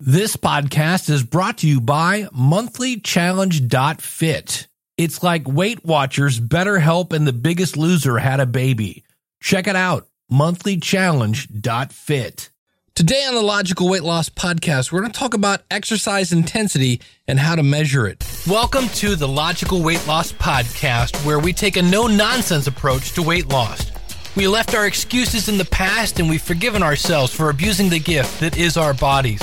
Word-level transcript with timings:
This 0.00 0.36
podcast 0.36 1.10
is 1.10 1.24
brought 1.24 1.58
to 1.58 1.66
you 1.66 1.80
by 1.80 2.28
monthlychallenge.fit. 2.32 4.68
It's 4.96 5.24
like 5.24 5.48
Weight 5.48 5.84
Watchers, 5.84 6.38
BetterHelp, 6.38 7.12
and 7.12 7.26
The 7.26 7.32
Biggest 7.32 7.76
Loser 7.76 8.18
had 8.18 8.38
a 8.38 8.46
baby. 8.46 9.02
Check 9.40 9.66
it 9.66 9.74
out, 9.74 10.06
monthlychallenge.fit. 10.30 12.50
Today 12.94 13.24
on 13.24 13.34
the 13.34 13.42
Logical 13.42 13.88
Weight 13.88 14.04
Loss 14.04 14.28
Podcast, 14.28 14.92
we're 14.92 15.00
going 15.00 15.10
to 15.10 15.18
talk 15.18 15.34
about 15.34 15.62
exercise 15.68 16.32
intensity 16.32 17.00
and 17.26 17.40
how 17.40 17.56
to 17.56 17.64
measure 17.64 18.06
it. 18.06 18.24
Welcome 18.46 18.86
to 18.90 19.16
the 19.16 19.26
Logical 19.26 19.82
Weight 19.82 20.06
Loss 20.06 20.30
Podcast, 20.34 21.26
where 21.26 21.40
we 21.40 21.52
take 21.52 21.76
a 21.76 21.82
no 21.82 22.06
nonsense 22.06 22.68
approach 22.68 23.14
to 23.14 23.22
weight 23.22 23.48
loss. 23.48 23.90
We 24.36 24.46
left 24.46 24.76
our 24.76 24.86
excuses 24.86 25.48
in 25.48 25.58
the 25.58 25.64
past 25.64 26.20
and 26.20 26.30
we've 26.30 26.40
forgiven 26.40 26.84
ourselves 26.84 27.34
for 27.34 27.50
abusing 27.50 27.88
the 27.88 27.98
gift 27.98 28.38
that 28.38 28.56
is 28.56 28.76
our 28.76 28.94
bodies. 28.94 29.42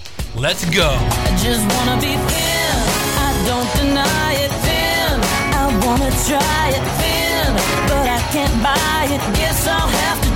Let's 0.35 0.63
go. 0.69 0.87
I 0.87 1.35
just 1.43 1.61
wanna 1.75 1.99
be 1.99 2.15
thin. 2.15 2.75
I 3.19 3.29
don't 3.45 3.69
deny 3.75 4.33
it 4.39 4.51
thin. 4.63 5.19
I 5.53 5.67
wanna 5.85 6.09
try 6.25 6.69
it 6.71 6.85
thin, 6.99 7.51
but 7.89 8.07
I 8.07 8.19
can't 8.31 8.55
buy 8.63 9.11
it. 9.11 9.21
Guess 9.35 9.67
I'll 9.67 9.87
have 9.87 10.19
to 10.23 10.29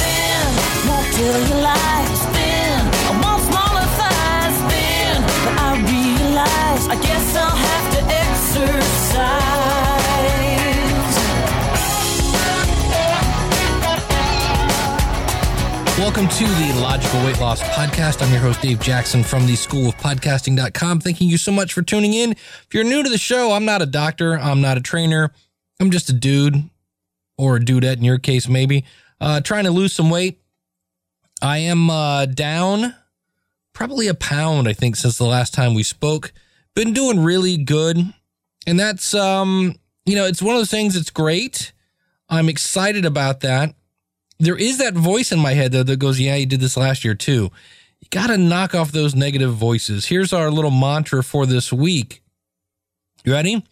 thin. 0.00 0.44
Won't 0.86 1.08
tell 1.16 1.40
you 1.48 1.56
lies 1.64 2.22
thin. 2.36 2.80
I 3.08 3.12
want 3.24 3.42
smaller 3.48 3.86
thighs 3.98 4.58
thin, 4.70 5.16
but 5.44 5.54
I 5.56 5.70
realize 5.94 6.82
I 6.86 6.96
guess 7.00 7.36
I'll 7.36 7.56
have 7.56 7.86
to 7.94 8.00
exercise. 8.24 9.79
Welcome 16.00 16.28
to 16.28 16.44
the 16.44 16.80
Logical 16.80 17.22
Weight 17.26 17.38
Loss 17.40 17.60
Podcast. 17.60 18.22
I'm 18.22 18.32
your 18.32 18.40
host, 18.40 18.62
Dave 18.62 18.80
Jackson 18.80 19.22
from 19.22 19.46
the 19.46 19.54
School 19.54 19.90
of 19.90 19.98
Podcasting.com. 19.98 21.00
Thanking 21.00 21.28
you 21.28 21.36
so 21.36 21.52
much 21.52 21.74
for 21.74 21.82
tuning 21.82 22.14
in. 22.14 22.32
If 22.32 22.68
you're 22.72 22.84
new 22.84 23.02
to 23.02 23.10
the 23.10 23.18
show, 23.18 23.52
I'm 23.52 23.66
not 23.66 23.82
a 23.82 23.86
doctor, 23.86 24.38
I'm 24.38 24.62
not 24.62 24.78
a 24.78 24.80
trainer, 24.80 25.30
I'm 25.78 25.90
just 25.90 26.08
a 26.08 26.14
dude 26.14 26.70
or 27.36 27.56
a 27.56 27.60
dudette 27.60 27.98
in 27.98 28.04
your 28.04 28.18
case, 28.18 28.48
maybe, 28.48 28.86
uh, 29.20 29.42
trying 29.42 29.64
to 29.64 29.70
lose 29.70 29.92
some 29.92 30.08
weight. 30.08 30.40
I 31.42 31.58
am 31.58 31.90
uh, 31.90 32.24
down 32.24 32.94
probably 33.74 34.08
a 34.08 34.14
pound, 34.14 34.68
I 34.68 34.72
think, 34.72 34.96
since 34.96 35.18
the 35.18 35.26
last 35.26 35.52
time 35.52 35.74
we 35.74 35.82
spoke. 35.82 36.32
Been 36.74 36.94
doing 36.94 37.22
really 37.22 37.58
good. 37.58 37.98
And 38.66 38.80
that's, 38.80 39.12
um, 39.12 39.76
you 40.06 40.16
know, 40.16 40.24
it's 40.24 40.40
one 40.40 40.54
of 40.54 40.60
those 40.60 40.70
things 40.70 40.94
that's 40.94 41.10
great. 41.10 41.74
I'm 42.30 42.48
excited 42.48 43.04
about 43.04 43.40
that 43.40 43.74
there 44.40 44.56
is 44.56 44.78
that 44.78 44.94
voice 44.94 45.30
in 45.30 45.38
my 45.38 45.52
head 45.54 45.72
though 45.72 45.82
that 45.82 45.98
goes, 45.98 46.18
"Yeah, 46.18 46.34
you 46.34 46.46
did 46.46 46.60
this 46.60 46.76
last 46.76 47.04
year 47.04 47.14
too." 47.14 47.50
You 48.00 48.08
got 48.10 48.28
to 48.28 48.38
knock 48.38 48.74
off 48.74 48.92
those 48.92 49.14
negative 49.14 49.54
voices. 49.54 50.06
Here's 50.06 50.32
our 50.32 50.50
little 50.50 50.70
mantra 50.70 51.22
for 51.22 51.44
this 51.44 51.70
week. 51.72 52.22
You 53.24 53.32
ready? 53.32 53.64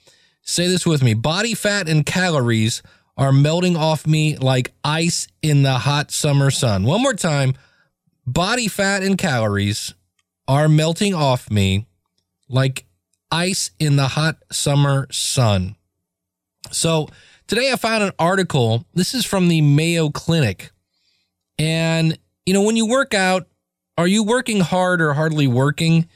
Say 0.43 0.69
this 0.69 0.87
with 0.87 1.03
me. 1.03 1.15
Body 1.15 1.55
fat 1.55 1.89
and 1.89 2.05
calories 2.05 2.83
are 3.17 3.33
melting 3.33 3.77
off 3.77 4.07
me 4.07 4.37
like 4.37 4.73
ice 4.85 5.27
in 5.43 5.63
the 5.63 5.79
hot 5.79 6.11
summer 6.11 6.51
sun. 6.51 6.85
One 6.85 7.03
more 7.03 7.15
time. 7.15 7.55
Body 8.27 8.69
fat 8.69 9.03
and 9.03 9.17
calories 9.17 9.95
are 10.47 10.69
melting 10.69 11.15
off 11.15 11.51
me 11.51 11.87
like 12.49 12.85
ice 13.31 13.71
in 13.79 13.97
the 13.97 14.09
hot 14.09 14.37
summer 14.53 15.07
sun. 15.11 15.77
So, 16.71 17.09
Today 17.49 17.73
I 17.73 17.77
found 17.77 18.03
an 18.03 18.13
article. 18.19 18.85
This 18.93 19.15
is 19.15 19.25
from 19.25 19.49
the 19.49 19.63
Mayo 19.63 20.11
Clinic. 20.11 20.71
And, 21.59 22.19
you 22.45 22.53
know, 22.53 22.61
when 22.63 22.77
you 22.77 22.87
work 22.87 23.15
out, 23.15 23.49
are 23.97 24.07
you 24.07 24.23
working 24.23 24.61
hard 24.61 25.01
or 25.01 25.15
hardly 25.15 25.47
working? 25.47 26.07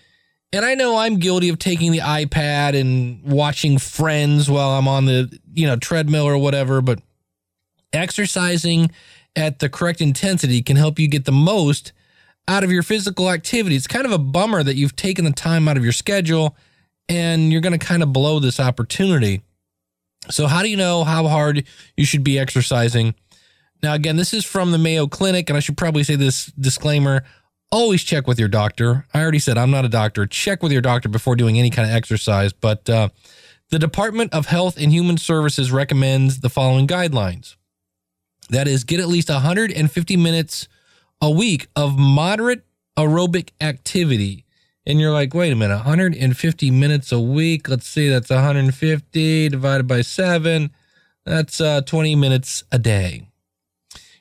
And 0.53 0.63
I 0.63 0.75
know 0.75 0.99
I'm 0.99 1.19
guilty 1.19 1.49
of 1.49 1.59
taking 1.59 1.91
the 1.91 2.01
iPad 2.01 2.79
and 2.79 3.23
watching 3.25 3.79
friends 3.79 4.51
while 4.51 4.73
I'm 4.73 4.87
on 4.87 5.07
the, 5.07 5.39
you 5.55 5.67
know, 5.67 5.77
treadmill 5.77 6.27
or 6.27 6.37
whatever, 6.37 6.83
but 6.83 7.01
exercising 7.95 8.91
at 9.35 9.59
the 9.61 9.71
correct 9.71 10.03
intensity 10.03 10.61
can 10.61 10.77
help 10.77 10.99
you 10.99 11.09
get 11.09 11.25
the 11.25 11.33
most 11.33 11.95
out 12.47 12.63
of 12.63 12.71
your 12.71 12.83
physical 12.83 13.31
activity. 13.31 13.75
It's 13.75 13.87
kind 13.87 14.05
of 14.05 14.13
a 14.13 14.19
bummer 14.19 14.63
that 14.63 14.77
you've 14.77 14.97
taken 14.97 15.25
the 15.25 15.33
time 15.33 15.67
out 15.67 15.79
of 15.79 15.83
your 15.83 15.95
schedule 15.95 16.59
and 17.09 17.51
you're 17.51 17.63
going 17.63 17.79
to 17.79 17.85
kind 17.85 18.03
of 18.03 18.13
blow 18.13 18.39
this 18.39 18.61
opportunity. 18.61 19.41
So, 20.33 20.47
how 20.47 20.63
do 20.63 20.69
you 20.69 20.77
know 20.77 21.05
how 21.05 21.29
hard 21.29 21.65
you 21.97 22.05
should 22.05 22.25
be 22.25 22.39
exercising? 22.39 23.15
Now, 23.83 23.95
again, 23.95 24.17
this 24.17 24.33
is 24.33 24.45
from 24.45 24.71
the 24.71 24.79
Mayo 24.79 25.07
Clinic, 25.07 25.51
and 25.51 25.57
I 25.57 25.61
should 25.61 25.77
probably 25.77 26.05
say 26.05 26.15
this 26.17 26.47
disclaimer 26.47 27.25
always 27.73 28.03
check 28.05 28.27
with 28.27 28.39
your 28.39 28.49
doctor. 28.49 29.07
I 29.15 29.23
already 29.23 29.39
said 29.39 29.57
I'm 29.57 29.71
not 29.71 29.85
a 29.85 29.89
doctor. 29.89 30.27
Check 30.27 30.63
with 30.63 30.71
your 30.71 30.83
doctor 30.83 31.09
before 31.09 31.35
doing 31.35 31.59
any 31.59 31.71
kind 31.71 31.89
of 31.89 31.97
exercise. 31.97 32.53
But 32.53 32.89
uh, 32.89 33.09
the 33.71 33.79
Department 33.79 34.35
of 34.35 34.47
Health 34.47 34.77
and 34.79 34.93
Human 34.93 35.17
Services 35.17 35.73
recommends 35.73 36.41
the 36.41 36.51
following 36.51 36.87
guidelines 36.87 37.57
that 38.51 38.69
is, 38.69 38.85
get 38.85 39.01
at 39.01 39.09
least 39.09 39.31
150 39.31 40.17
minutes 40.17 40.69
a 41.21 41.31
week 41.31 41.69
of 41.75 41.99
moderate 41.99 42.65
aerobic 42.99 43.51
activity 43.61 44.45
and 44.87 45.01
you're 45.01 45.13
like, 45.13 45.35
wait 45.35 45.53
a 45.53 45.57
minute, 45.57 45.77
150 45.77 46.71
minutes 46.71 47.13
a 47.13 47.21
week. 47.21 47.69
Let's 47.69 47.87
see, 47.87 48.09
that's 48.09 48.31
150 48.31 49.49
divided 49.49 49.87
by 49.87 50.03
seven. 50.03 50.71
That's 51.25 51.61
uh, 51.61 51.83
20 51.83 52.17
minutes 52.17 52.65
a 52.73 52.79
day. 52.79 53.29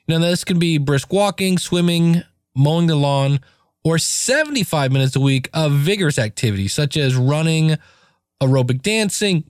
Now, 0.06 0.18
this 0.18 0.44
can 0.44 0.58
be 0.58 0.78
brisk 0.78 1.12
walking, 1.12 1.58
swimming, 1.58 2.22
mowing 2.54 2.86
the 2.86 2.96
lawn, 2.96 3.40
or 3.84 3.98
75 3.98 4.92
minutes 4.92 5.16
a 5.16 5.20
week 5.20 5.48
of 5.52 5.72
vigorous 5.72 6.18
activity, 6.18 6.68
such 6.68 6.96
as 6.96 7.16
running, 7.16 7.76
aerobic 8.40 8.82
dancing, 8.82 9.44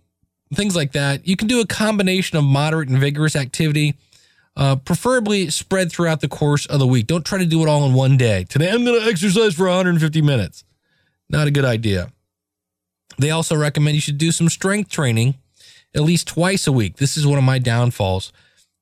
things 0.54 0.76
like 0.76 0.92
that. 0.92 1.26
You 1.26 1.36
can 1.36 1.48
do 1.48 1.60
a 1.60 1.66
combination 1.66 2.38
of 2.38 2.44
moderate 2.44 2.88
and 2.88 2.98
vigorous 2.98 3.36
activity, 3.36 3.94
uh, 4.56 4.76
preferably 4.76 5.50
spread 5.50 5.90
throughout 5.90 6.20
the 6.20 6.28
course 6.28 6.66
of 6.66 6.78
the 6.78 6.86
week. 6.86 7.06
Don't 7.06 7.24
try 7.24 7.38
to 7.38 7.46
do 7.46 7.62
it 7.62 7.68
all 7.68 7.84
in 7.84 7.94
one 7.94 8.16
day. 8.16 8.44
Today, 8.44 8.70
I'm 8.70 8.84
going 8.84 9.00
to 9.00 9.06
exercise 9.06 9.54
for 9.54 9.66
150 9.66 10.22
minutes. 10.22 10.64
Not 11.32 11.46
a 11.46 11.50
good 11.50 11.64
idea. 11.64 12.12
They 13.18 13.30
also 13.30 13.56
recommend 13.56 13.94
you 13.94 14.00
should 14.00 14.18
do 14.18 14.30
some 14.30 14.48
strength 14.48 14.90
training 14.90 15.36
at 15.94 16.02
least 16.02 16.28
twice 16.28 16.66
a 16.66 16.72
week. 16.72 16.96
This 16.96 17.16
is 17.16 17.26
one 17.26 17.38
of 17.38 17.44
my 17.44 17.58
downfalls. 17.58 18.32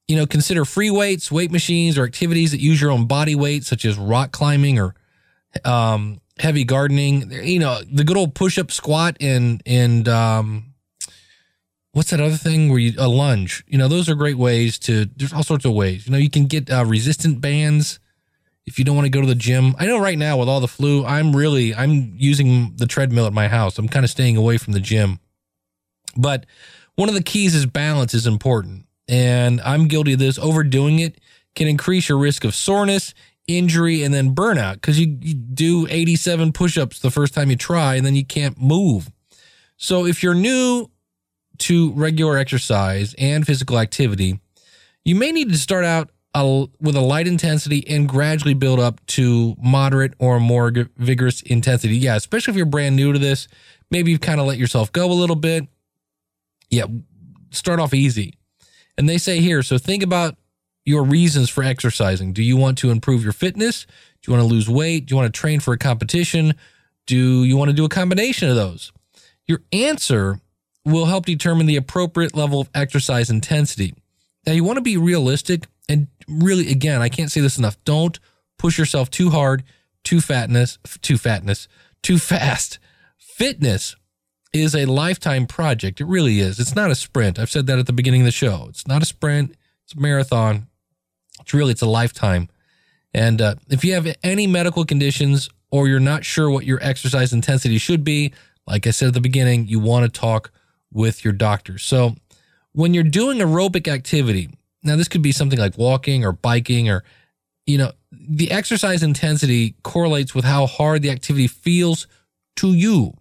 You 0.08 0.16
know, 0.16 0.26
consider 0.26 0.64
free 0.64 0.90
weights, 0.90 1.30
weight 1.30 1.50
machines, 1.52 1.96
or 1.96 2.04
activities 2.04 2.50
that 2.50 2.60
use 2.60 2.80
your 2.80 2.90
own 2.90 3.06
body 3.06 3.34
weight, 3.34 3.64
such 3.64 3.84
as 3.84 3.96
rock 3.96 4.32
climbing 4.32 4.78
or 4.78 4.94
um, 5.64 6.20
heavy 6.38 6.64
gardening. 6.64 7.30
You 7.30 7.60
know, 7.60 7.80
the 7.90 8.04
good 8.04 8.16
old 8.16 8.34
push 8.34 8.58
up 8.58 8.72
squat 8.72 9.16
and 9.20 9.62
and 9.66 10.08
um, 10.08 10.74
what's 11.92 12.10
that 12.10 12.20
other 12.20 12.36
thing 12.36 12.70
where 12.70 12.78
you 12.80 12.94
a 12.98 13.08
lunge? 13.08 13.64
You 13.68 13.78
know, 13.78 13.86
those 13.86 14.08
are 14.08 14.16
great 14.16 14.38
ways 14.38 14.78
to. 14.80 15.06
There's 15.16 15.32
all 15.32 15.44
sorts 15.44 15.64
of 15.64 15.72
ways. 15.72 16.06
You 16.06 16.12
know, 16.12 16.18
you 16.18 16.30
can 16.30 16.46
get 16.46 16.70
uh, 16.70 16.84
resistant 16.84 17.40
bands 17.40 18.00
if 18.66 18.78
you 18.78 18.84
don't 18.84 18.96
want 18.96 19.06
to 19.06 19.10
go 19.10 19.20
to 19.20 19.26
the 19.26 19.34
gym. 19.34 19.74
I 19.78 19.86
know 19.86 19.98
right 19.98 20.18
now 20.18 20.36
with 20.38 20.48
all 20.48 20.60
the 20.60 20.68
flu, 20.68 21.04
I'm 21.04 21.34
really 21.34 21.74
I'm 21.74 22.14
using 22.16 22.74
the 22.76 22.86
treadmill 22.86 23.26
at 23.26 23.32
my 23.32 23.48
house. 23.48 23.78
I'm 23.78 23.88
kind 23.88 24.04
of 24.04 24.10
staying 24.10 24.36
away 24.36 24.58
from 24.58 24.72
the 24.72 24.80
gym. 24.80 25.18
But 26.16 26.46
one 26.94 27.08
of 27.08 27.14
the 27.14 27.22
keys 27.22 27.54
is 27.54 27.66
balance 27.66 28.14
is 28.14 28.26
important. 28.26 28.86
And 29.08 29.60
I'm 29.62 29.88
guilty 29.88 30.12
of 30.12 30.18
this. 30.18 30.38
Overdoing 30.38 31.00
it 31.00 31.20
can 31.54 31.66
increase 31.66 32.08
your 32.08 32.18
risk 32.18 32.44
of 32.44 32.54
soreness, 32.54 33.12
injury, 33.48 34.02
and 34.02 34.14
then 34.14 34.34
burnout 34.34 34.74
because 34.74 35.00
you, 35.00 35.18
you 35.20 35.34
do 35.34 35.86
87 35.90 36.52
push 36.52 36.78
ups 36.78 37.00
the 37.00 37.10
first 37.10 37.34
time 37.34 37.50
you 37.50 37.56
try 37.56 37.96
and 37.96 38.06
then 38.06 38.14
you 38.14 38.24
can't 38.24 38.60
move. 38.60 39.10
So 39.76 40.06
if 40.06 40.22
you're 40.22 40.34
new 40.34 40.90
to 41.58 41.92
regular 41.92 42.36
exercise 42.36 43.14
and 43.18 43.46
physical 43.46 43.78
activity, 43.78 44.38
you 45.04 45.14
may 45.14 45.32
need 45.32 45.48
to 45.50 45.58
start 45.58 45.84
out 45.84 46.10
a, 46.34 46.66
with 46.80 46.96
a 46.96 47.00
light 47.00 47.26
intensity 47.26 47.86
and 47.88 48.08
gradually 48.08 48.54
build 48.54 48.78
up 48.78 49.04
to 49.06 49.56
moderate 49.60 50.14
or 50.18 50.38
more 50.38 50.70
g- 50.70 50.86
vigorous 50.96 51.42
intensity. 51.42 51.96
Yeah, 51.96 52.16
especially 52.16 52.52
if 52.52 52.56
you're 52.56 52.66
brand 52.66 52.96
new 52.96 53.12
to 53.12 53.18
this, 53.18 53.48
maybe 53.90 54.10
you've 54.10 54.20
kind 54.20 54.40
of 54.40 54.46
let 54.46 54.58
yourself 54.58 54.92
go 54.92 55.10
a 55.10 55.12
little 55.12 55.36
bit. 55.36 55.66
Yeah, 56.70 56.84
start 57.50 57.80
off 57.80 57.94
easy. 57.94 58.34
And 58.96 59.08
they 59.08 59.18
say 59.18 59.40
here, 59.40 59.62
so 59.62 59.78
think 59.78 60.02
about 60.02 60.36
your 60.84 61.02
reasons 61.04 61.50
for 61.50 61.64
exercising. 61.64 62.32
Do 62.32 62.42
you 62.42 62.56
want 62.56 62.78
to 62.78 62.90
improve 62.90 63.22
your 63.22 63.32
fitness? 63.32 63.86
Do 64.22 64.30
you 64.30 64.36
want 64.36 64.48
to 64.48 64.54
lose 64.54 64.68
weight? 64.68 65.06
Do 65.06 65.12
you 65.12 65.16
want 65.16 65.32
to 65.32 65.38
train 65.38 65.60
for 65.60 65.72
a 65.72 65.78
competition? 65.78 66.54
Do 67.06 67.44
you 67.44 67.56
want 67.56 67.70
to 67.70 67.76
do 67.76 67.84
a 67.84 67.88
combination 67.88 68.48
of 68.48 68.56
those? 68.56 68.92
Your 69.46 69.62
answer 69.72 70.40
will 70.84 71.06
help 71.06 71.26
determine 71.26 71.66
the 71.66 71.76
appropriate 71.76 72.36
level 72.36 72.60
of 72.60 72.70
exercise 72.74 73.30
intensity. 73.30 73.94
Now, 74.46 74.52
you 74.52 74.64
want 74.64 74.76
to 74.76 74.82
be 74.82 74.96
realistic 74.96 75.66
and 75.90 76.06
really, 76.28 76.70
again, 76.70 77.02
I 77.02 77.08
can't 77.08 77.32
say 77.32 77.40
this 77.40 77.58
enough. 77.58 77.76
Don't 77.84 78.20
push 78.58 78.78
yourself 78.78 79.10
too 79.10 79.30
hard, 79.30 79.64
too 80.04 80.20
fatness, 80.20 80.78
too 81.02 81.18
fatness, 81.18 81.66
too 82.00 82.16
fast. 82.16 82.78
Fitness 83.18 83.96
is 84.52 84.76
a 84.76 84.86
lifetime 84.86 85.48
project. 85.48 86.00
It 86.00 86.06
really 86.06 86.38
is. 86.38 86.60
It's 86.60 86.76
not 86.76 86.92
a 86.92 86.94
sprint. 86.94 87.40
I've 87.40 87.50
said 87.50 87.66
that 87.66 87.80
at 87.80 87.86
the 87.86 87.92
beginning 87.92 88.20
of 88.20 88.26
the 88.26 88.30
show. 88.30 88.66
It's 88.68 88.86
not 88.86 89.02
a 89.02 89.04
sprint. 89.04 89.56
It's 89.84 89.94
a 89.94 90.00
marathon. 90.00 90.68
It's 91.40 91.52
really, 91.52 91.72
it's 91.72 91.82
a 91.82 91.86
lifetime. 91.86 92.48
And 93.12 93.42
uh, 93.42 93.56
if 93.68 93.84
you 93.84 93.94
have 93.94 94.14
any 94.22 94.46
medical 94.46 94.84
conditions 94.84 95.48
or 95.72 95.88
you're 95.88 95.98
not 95.98 96.24
sure 96.24 96.48
what 96.48 96.66
your 96.66 96.78
exercise 96.82 97.32
intensity 97.32 97.78
should 97.78 98.04
be, 98.04 98.32
like 98.64 98.86
I 98.86 98.90
said 98.90 99.08
at 99.08 99.14
the 99.14 99.20
beginning, 99.20 99.66
you 99.66 99.80
want 99.80 100.04
to 100.04 100.20
talk 100.20 100.52
with 100.92 101.24
your 101.24 101.32
doctor. 101.32 101.78
So 101.78 102.14
when 102.70 102.94
you're 102.94 103.02
doing 103.02 103.38
aerobic 103.38 103.88
activity, 103.88 104.50
now 104.82 104.96
this 104.96 105.08
could 105.08 105.22
be 105.22 105.32
something 105.32 105.58
like 105.58 105.76
walking 105.76 106.24
or 106.24 106.32
biking 106.32 106.88
or, 106.88 107.04
you 107.66 107.78
know, 107.78 107.92
the 108.12 108.50
exercise 108.50 109.02
intensity 109.02 109.74
correlates 109.82 110.34
with 110.34 110.44
how 110.44 110.66
hard 110.66 111.02
the 111.02 111.10
activity 111.10 111.46
feels 111.46 112.06
to 112.56 112.74
you. 112.74 113.14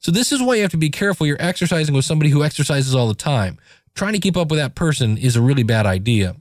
So 0.00 0.12
this 0.12 0.32
is 0.32 0.42
why 0.42 0.56
you 0.56 0.62
have 0.62 0.70
to 0.72 0.76
be 0.76 0.90
careful. 0.90 1.26
You're 1.26 1.40
exercising 1.40 1.94
with 1.94 2.04
somebody 2.04 2.30
who 2.30 2.44
exercises 2.44 2.94
all 2.94 3.08
the 3.08 3.14
time. 3.14 3.58
Trying 3.94 4.12
to 4.12 4.18
keep 4.18 4.36
up 4.36 4.50
with 4.50 4.58
that 4.58 4.74
person 4.74 5.16
is 5.16 5.36
a 5.36 5.40
really 5.40 5.62
bad 5.62 5.86
idea. 5.86 6.36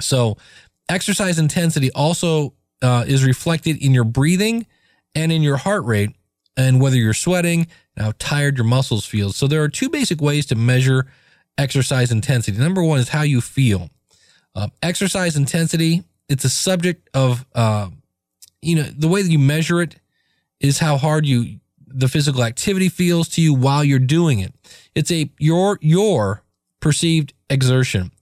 So 0.00 0.38
exercise 0.88 1.38
intensity 1.38 1.90
also 1.92 2.54
uh, 2.80 3.04
is 3.06 3.24
reflected 3.24 3.82
in 3.82 3.92
your 3.92 4.04
breathing 4.04 4.66
and 5.14 5.30
in 5.30 5.42
your 5.42 5.56
heart 5.56 5.84
rate 5.84 6.10
and 6.56 6.80
whether 6.80 6.96
you're 6.96 7.14
sweating 7.14 7.66
and 7.96 8.06
how 8.06 8.12
tired 8.18 8.56
your 8.56 8.66
muscles 8.66 9.04
feel. 9.04 9.32
So 9.32 9.46
there 9.46 9.62
are 9.62 9.68
two 9.68 9.88
basic 9.88 10.20
ways 10.20 10.46
to 10.46 10.54
measure 10.54 11.06
exercise 11.58 12.10
intensity. 12.10 12.58
Number 12.58 12.82
one 12.82 12.98
is 12.98 13.08
how 13.08 13.22
you 13.22 13.40
feel. 13.40 13.90
Uh, 14.54 14.68
exercise 14.82 15.36
intensity, 15.36 16.04
it's 16.28 16.44
a 16.44 16.50
subject 16.50 17.08
of, 17.14 17.44
uh, 17.54 17.88
you 18.60 18.76
know, 18.76 18.82
the 18.82 19.08
way 19.08 19.22
that 19.22 19.30
you 19.30 19.38
measure 19.38 19.80
it 19.80 19.96
is 20.60 20.78
how 20.78 20.96
hard 20.96 21.26
you 21.26 21.58
the 21.94 22.08
physical 22.08 22.42
activity 22.42 22.88
feels 22.88 23.28
to 23.28 23.42
you 23.42 23.52
while 23.52 23.84
you're 23.84 23.98
doing 23.98 24.38
it. 24.40 24.54
It's 24.94 25.10
a 25.10 25.30
your 25.38 25.78
your 25.82 26.42
perceived 26.80 27.34
exertion. 27.50 28.12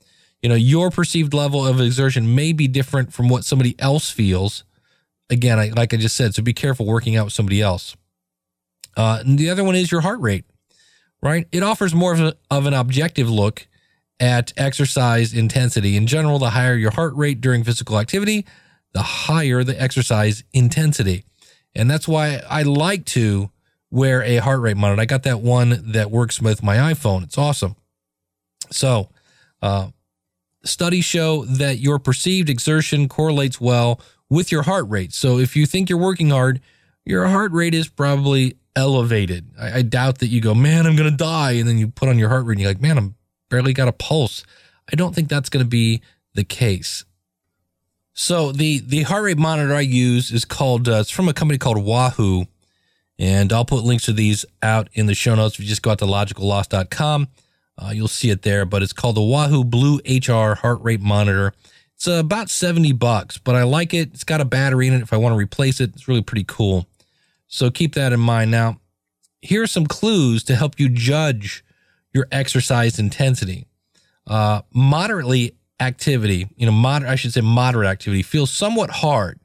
You 0.42 0.48
know, 0.48 0.54
your 0.54 0.90
perceived 0.90 1.34
level 1.34 1.66
of 1.66 1.80
exertion 1.80 2.34
may 2.34 2.52
be 2.52 2.66
different 2.66 3.12
from 3.12 3.28
what 3.28 3.44
somebody 3.44 3.74
else 3.78 4.10
feels. 4.10 4.64
Again, 5.28 5.58
I, 5.58 5.68
like 5.68 5.92
I 5.92 5.98
just 5.98 6.16
said, 6.16 6.34
so 6.34 6.42
be 6.42 6.52
careful 6.52 6.86
working 6.86 7.16
out 7.16 7.26
with 7.26 7.34
somebody 7.34 7.60
else. 7.60 7.94
Uh, 8.96 9.18
and 9.20 9.38
the 9.38 9.50
other 9.50 9.62
one 9.62 9.76
is 9.76 9.92
your 9.92 10.00
heart 10.00 10.18
rate, 10.20 10.44
right? 11.22 11.46
It 11.52 11.62
offers 11.62 11.94
more 11.94 12.12
of, 12.12 12.20
a, 12.20 12.37
of 12.50 12.67
an 12.67 12.75
objective 12.75 13.28
look 13.28 13.67
at 14.19 14.52
exercise 14.56 15.32
intensity. 15.32 15.96
In 15.96 16.06
general, 16.06 16.38
the 16.38 16.50
higher 16.50 16.75
your 16.75 16.90
heart 16.90 17.14
rate 17.14 17.40
during 17.40 17.64
physical 17.64 17.99
activity, 17.99 18.46
the 18.93 19.02
higher 19.02 19.64
the 19.64 19.81
exercise 19.81 20.44
intensity. 20.52 21.25
And 21.75 21.90
that's 21.90 22.06
why 22.06 22.43
I 22.49 22.62
like 22.62 23.05
to 23.06 23.50
wear 23.90 24.22
a 24.22 24.37
heart 24.37 24.61
rate 24.61 24.76
monitor. 24.76 25.00
I 25.00 25.06
got 25.06 25.22
that 25.25 25.40
one 25.40 25.93
that 25.93 26.11
works 26.11 26.40
with 26.40 26.62
my 26.62 26.76
iPhone. 26.76 27.25
It's 27.25 27.38
awesome. 27.38 27.76
So, 28.70 29.08
uh, 29.62 29.88
studies 30.64 31.05
show 31.05 31.44
that 31.44 31.78
your 31.78 31.99
perceived 31.99 32.50
exertion 32.50 33.08
correlates 33.08 33.61
well 33.61 34.00
with 34.28 34.52
your 34.52 34.62
heart 34.62 34.88
rate. 34.88 35.12
So, 35.12 35.38
if 35.38 35.56
you 35.56 35.66
think 35.66 35.88
you're 35.88 35.99
working 35.99 36.31
hard, 36.31 36.61
your 37.10 37.26
heart 37.26 37.52
rate 37.52 37.74
is 37.74 37.88
probably 37.88 38.56
elevated. 38.76 39.50
I, 39.58 39.78
I 39.78 39.82
doubt 39.82 40.18
that 40.18 40.28
you 40.28 40.40
go, 40.40 40.54
man, 40.54 40.86
I'm 40.86 40.96
going 40.96 41.10
to 41.10 41.16
die. 41.16 41.52
And 41.52 41.68
then 41.68 41.76
you 41.76 41.88
put 41.88 42.08
on 42.08 42.18
your 42.18 42.28
heart 42.28 42.46
rate 42.46 42.54
and 42.54 42.60
you're 42.60 42.70
like, 42.70 42.80
man, 42.80 42.96
I'm 42.96 43.16
barely 43.48 43.72
got 43.72 43.88
a 43.88 43.92
pulse. 43.92 44.44
I 44.90 44.96
don't 44.96 45.14
think 45.14 45.28
that's 45.28 45.48
going 45.48 45.64
to 45.64 45.68
be 45.68 46.00
the 46.34 46.44
case. 46.44 47.04
So 48.12 48.52
the 48.52 48.80
the 48.80 49.02
heart 49.02 49.24
rate 49.24 49.38
monitor 49.38 49.74
I 49.74 49.80
use 49.80 50.30
is 50.30 50.44
called 50.44 50.88
uh, 50.88 50.96
it's 50.96 51.10
from 51.10 51.28
a 51.28 51.32
company 51.32 51.58
called 51.58 51.82
Wahoo, 51.82 52.46
and 53.18 53.52
I'll 53.52 53.64
put 53.64 53.84
links 53.84 54.04
to 54.06 54.12
these 54.12 54.44
out 54.62 54.88
in 54.92 55.06
the 55.06 55.14
show 55.14 55.34
notes. 55.34 55.54
If 55.54 55.60
you 55.60 55.66
just 55.66 55.82
go 55.82 55.90
out 55.90 56.00
to 56.00 56.06
logicalloss.com, 56.06 57.28
uh, 57.78 57.90
you'll 57.94 58.08
see 58.08 58.30
it 58.30 58.42
there. 58.42 58.66
But 58.66 58.82
it's 58.82 58.92
called 58.92 59.16
the 59.16 59.22
Wahoo 59.22 59.64
Blue 59.64 60.00
HR 60.06 60.54
heart 60.54 60.80
rate 60.82 61.00
monitor. 61.00 61.54
It's 61.94 62.06
about 62.06 62.50
70 62.50 62.92
bucks, 62.92 63.38
but 63.38 63.54
I 63.54 63.62
like 63.62 63.94
it. 63.94 64.12
It's 64.12 64.24
got 64.24 64.40
a 64.40 64.44
battery 64.46 64.88
in 64.88 64.94
it. 64.94 65.02
If 65.02 65.12
I 65.12 65.18
want 65.18 65.34
to 65.34 65.36
replace 65.36 65.80
it, 65.80 65.90
it's 65.94 66.08
really 66.08 66.22
pretty 66.22 66.44
cool. 66.48 66.86
So 67.50 67.70
keep 67.70 67.94
that 67.94 68.14
in 68.14 68.20
mind. 68.20 68.50
Now, 68.50 68.81
here 69.43 69.62
are 69.62 69.67
some 69.67 69.87
clues 69.87 70.43
to 70.44 70.56
help 70.56 70.81
you 70.81 70.88
judge 70.88 71.62
your 72.14 72.26
exercise 72.32 72.99
intensity. 72.99 73.67
Uh, 74.26 74.62
moderately 74.73 75.56
activity, 75.79 76.49
you 76.56 76.64
know, 76.64 76.73
moderate, 76.73 77.12
I 77.12 77.17
should 77.17 77.35
say 77.35 77.43
moderate 77.43 77.88
activity 77.88 78.23
feels 78.23 78.50
somewhat 78.50 78.88
hard 78.91 79.38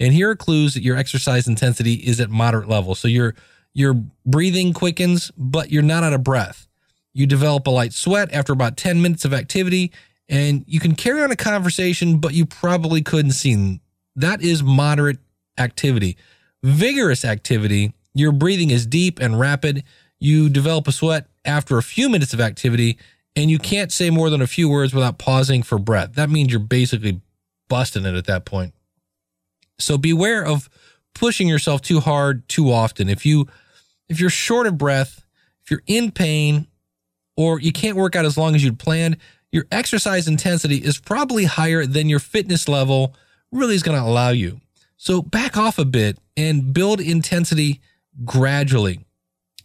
and 0.00 0.12
here 0.12 0.30
are 0.30 0.36
clues 0.36 0.74
that 0.74 0.82
your 0.82 0.96
exercise 0.96 1.46
intensity 1.46 1.94
is 1.94 2.20
at 2.20 2.30
moderate 2.30 2.68
level. 2.68 2.94
So 2.94 3.08
your 3.08 3.34
your 3.72 3.94
breathing 4.24 4.72
quickens, 4.72 5.32
but 5.36 5.70
you're 5.70 5.82
not 5.82 6.04
out 6.04 6.12
of 6.12 6.22
breath. 6.22 6.68
You 7.12 7.26
develop 7.26 7.66
a 7.66 7.70
light 7.70 7.92
sweat 7.92 8.32
after 8.32 8.52
about 8.52 8.76
10 8.76 9.02
minutes 9.02 9.24
of 9.24 9.34
activity, 9.34 9.92
and 10.28 10.64
you 10.68 10.78
can 10.78 10.94
carry 10.94 11.22
on 11.22 11.32
a 11.32 11.36
conversation, 11.36 12.18
but 12.18 12.34
you 12.34 12.46
probably 12.46 13.02
couldn't 13.02 13.32
see. 13.32 13.80
That 14.14 14.42
is 14.42 14.62
moderate 14.62 15.18
activity. 15.58 16.16
Vigorous 16.64 17.26
activity, 17.26 17.92
your 18.14 18.32
breathing 18.32 18.70
is 18.70 18.86
deep 18.86 19.20
and 19.20 19.38
rapid. 19.38 19.84
You 20.18 20.48
develop 20.48 20.88
a 20.88 20.92
sweat 20.92 21.26
after 21.44 21.76
a 21.76 21.82
few 21.82 22.08
minutes 22.08 22.32
of 22.32 22.40
activity, 22.40 22.96
and 23.36 23.50
you 23.50 23.58
can't 23.58 23.92
say 23.92 24.08
more 24.08 24.30
than 24.30 24.40
a 24.40 24.46
few 24.46 24.70
words 24.70 24.94
without 24.94 25.18
pausing 25.18 25.62
for 25.62 25.78
breath. 25.78 26.14
That 26.14 26.30
means 26.30 26.50
you're 26.50 26.60
basically 26.60 27.20
busting 27.68 28.06
it 28.06 28.14
at 28.14 28.24
that 28.24 28.46
point. 28.46 28.72
So 29.78 29.98
beware 29.98 30.42
of 30.42 30.70
pushing 31.14 31.48
yourself 31.48 31.82
too 31.82 32.00
hard 32.00 32.48
too 32.48 32.72
often. 32.72 33.10
If 33.10 33.26
you 33.26 33.46
if 34.08 34.18
you're 34.18 34.30
short 34.30 34.66
of 34.66 34.78
breath, 34.78 35.22
if 35.64 35.70
you're 35.70 35.82
in 35.86 36.12
pain, 36.12 36.66
or 37.36 37.60
you 37.60 37.72
can't 37.72 37.98
work 37.98 38.16
out 38.16 38.24
as 38.24 38.38
long 38.38 38.54
as 38.54 38.64
you'd 38.64 38.78
planned, 38.78 39.18
your 39.52 39.66
exercise 39.70 40.26
intensity 40.26 40.78
is 40.78 40.98
probably 40.98 41.44
higher 41.44 41.84
than 41.84 42.08
your 42.08 42.20
fitness 42.20 42.68
level 42.68 43.14
really 43.52 43.74
is 43.74 43.82
going 43.82 44.00
to 44.00 44.08
allow 44.08 44.30
you. 44.30 44.62
So 45.04 45.20
back 45.20 45.58
off 45.58 45.78
a 45.78 45.84
bit 45.84 46.16
and 46.34 46.72
build 46.72 46.98
intensity 46.98 47.82
gradually. 48.24 49.00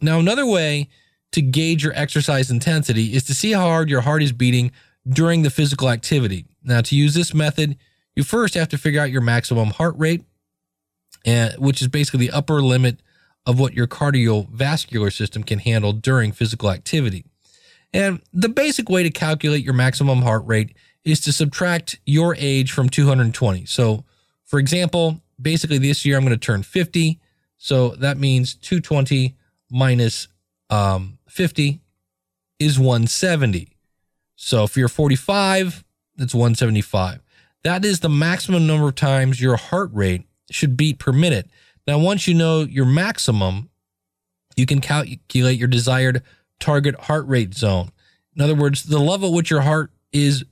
Now, 0.02 0.20
another 0.20 0.46
way 0.46 0.90
to 1.32 1.42
gauge 1.42 1.82
your 1.82 1.94
exercise 1.96 2.52
intensity 2.52 3.16
is 3.16 3.24
to 3.24 3.34
see 3.34 3.54
how 3.54 3.62
hard 3.62 3.90
your 3.90 4.02
heart 4.02 4.22
is 4.22 4.34
beating 4.34 4.74
during 5.08 5.44
the 5.44 5.50
physical 5.50 5.90
activity. 5.90 6.46
Now, 6.62 6.82
to 6.82 6.94
use 6.94 7.14
this 7.14 7.34
method, 7.34 7.78
you 8.18 8.24
first 8.26 8.54
have 8.56 8.68
to 8.68 8.78
figure 8.78 9.00
out 9.00 9.12
your 9.12 9.22
maximum 9.22 9.70
heart 9.70 9.96
rate, 9.98 10.26
and 11.24 11.54
which 11.54 11.82
is 11.82 11.88
basically 11.88 12.28
the 12.28 12.36
upper 12.36 12.62
limit 12.62 13.02
of 13.46 13.58
what 13.58 13.74
your 13.74 13.88
cardiovascular 13.88 15.14
system 15.14 15.44
can 15.44 15.60
handle 15.60 15.94
during 15.94 16.34
physical 16.34 16.70
activity. 16.70 17.24
And 17.94 18.22
the 18.34 18.50
basic 18.50 18.90
way 18.90 19.04
to 19.04 19.10
calculate 19.10 19.64
your 19.64 19.74
maximum 19.74 20.22
heart 20.22 20.46
rate 20.46 20.76
is 21.06 21.22
to 21.22 21.32
subtract 21.32 21.98
your 22.06 22.36
age 22.38 22.74
from 22.74 22.90
220. 22.90 23.64
So, 23.68 24.04
for 24.44 24.60
example, 24.60 25.22
basically 25.42 25.78
this 25.78 26.06
year 26.06 26.18
I'm 26.18 26.24
going 26.24 26.38
to 26.38 26.46
turn 26.46 26.64
50. 26.64 27.20
So 27.58 27.90
that 27.96 28.18
means 28.18 28.56
220 28.56 29.36
minus 29.70 30.28
um, 30.70 31.20
50 31.28 31.82
is 32.60 32.80
170. 32.80 33.70
So 34.36 34.64
if 34.64 34.78
you're 34.78 34.88
45, 34.88 35.84
that's 36.16 36.34
175. 36.34 37.22
That 37.64 37.84
is 37.84 38.00
the 38.00 38.10
maximum 38.10 38.68
number 38.68 38.88
of 38.88 38.96
times 38.96 39.42
your 39.42 39.58
heart 39.58 39.90
rate 39.94 40.24
should 40.50 40.78
beat 40.78 41.00
per 41.00 41.12
minute. 41.12 41.50
Now, 41.86 42.00
once 42.00 42.28
you 42.28 42.34
know 42.34 42.62
your 42.62 42.86
maximum, 42.86 43.70
you 44.56 44.66
can 44.66 44.82
calculate 44.82 45.58
your 45.58 45.68
desired 45.68 46.24
target 46.60 46.96
heart 47.02 47.28
rate 47.28 47.54
zone. 47.54 47.92
In 48.36 48.42
other 48.42 48.56
words, 48.56 48.84
the 48.84 49.00
level 49.00 49.30
at 49.30 49.36
which 49.36 49.50
your 49.50 49.62
heart 49.62 49.92
is 50.12 50.46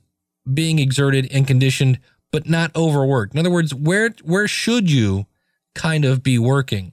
being 0.52 0.78
exerted 0.78 1.28
and 1.30 1.46
conditioned, 1.46 1.98
but 2.30 2.48
not 2.48 2.74
overworked. 2.76 3.34
In 3.34 3.38
other 3.38 3.50
words, 3.50 3.74
where 3.74 4.14
where 4.22 4.48
should 4.48 4.90
you 4.90 5.26
kind 5.74 6.04
of 6.04 6.22
be 6.22 6.38
working? 6.38 6.92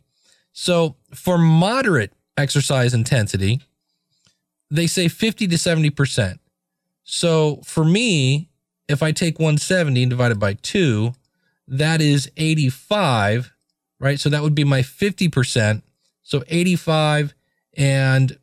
So 0.54 0.96
for 1.14 1.38
moderate 1.38 2.14
exercise 2.38 2.94
intensity, 2.94 3.62
they 4.72 4.88
say 4.88 5.08
50 5.08 5.48
to 5.48 5.56
70%. 5.56 6.40
So 7.04 7.58
for 7.64 7.84
me, 7.84 8.50
if 8.88 9.04
I 9.04 9.12
take 9.12 9.40
170 9.40 10.04
and 10.04 10.10
divide 10.10 10.32
it 10.32 10.40
by 10.40 10.54
two, 10.54 11.14
that 11.68 12.02
is 12.02 12.32
85, 12.38 13.52
right? 14.00 14.20
So 14.20 14.30
that 14.30 14.44
would 14.44 14.56
be 14.56 14.64
my 14.64 14.82
50%. 14.82 15.82
So 16.22 16.44
85 16.48 17.34
and 17.78 18.38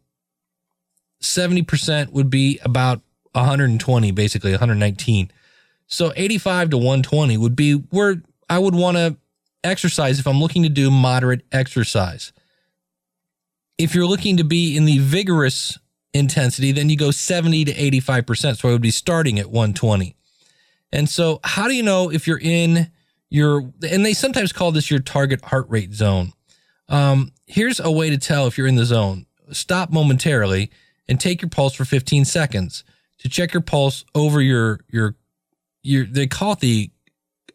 70% 1.21 2.11
would 2.11 2.31
be 2.31 2.59
about 2.65 3.01
120, 3.33 4.11
basically 4.11 4.51
119. 4.51 5.31
So 5.93 6.11
85 6.17 6.71
to 6.71 6.79
120 6.79 7.37
would 7.37 7.55
be 7.55 7.75
where 7.75 8.23
I 8.49 8.59
would 8.59 8.75
want 8.75 8.97
to 8.97 9.17
exercise 9.63 10.19
if 10.19 10.27
I'm 10.27 10.41
looking 10.41 10.63
to 10.63 10.71
do 10.71 10.91
moderate 10.91 11.43
exercise. 11.53 12.33
If 13.77 13.95
you're 13.95 14.07
looking 14.07 14.39
to 14.39 14.45
be 14.45 14.75
in 14.75 14.87
the 14.87 14.99
vigorous 14.99 15.79
intensity, 16.15 16.73
then 16.73 16.89
you 16.89 16.97
go 16.97 17.11
70 17.11 17.67
to 17.67 17.75
85%. 17.75 18.59
So 18.59 18.71
I 18.71 18.73
would 18.73 18.81
be 18.81 18.91
starting 18.91 19.39
at 19.39 19.51
120. 19.51 20.17
And 20.93 21.11
so, 21.11 21.41
how 21.45 21.69
do 21.69 21.75
you 21.75 21.83
know 21.83 22.11
if 22.11 22.27
you're 22.27 22.41
in 22.41 22.91
your, 23.29 23.71
and 23.87 24.05
they 24.05 24.15
sometimes 24.15 24.53
call 24.53 24.73
this 24.73 24.91
your 24.91 25.01
target 25.01 25.45
heart 25.45 25.67
rate 25.69 25.93
zone. 25.93 26.33
Um, 26.89 27.33
here's 27.47 27.81
a 27.81 27.91
way 27.91 28.09
to 28.09 28.19
tell 28.19 28.47
if 28.47 28.57
you're 28.57 28.67
in 28.67 28.77
the 28.77 28.85
zone. 28.87 29.27
Stop 29.51 29.91
momentarily 29.91 30.71
and 31.07 31.21
take 31.21 31.43
your 31.43 31.49
pulse 31.51 31.75
for 31.75 31.85
15 31.85 32.25
seconds 32.25 32.83
to 33.19 33.29
check 33.29 33.53
your 33.53 33.63
pulse 33.63 34.05
over 34.15 34.41
your, 34.41 34.81
your, 34.89 35.17
your, 35.83 36.05
they 36.05 36.27
call 36.27 36.53
it 36.53 36.61
the, 36.61 36.91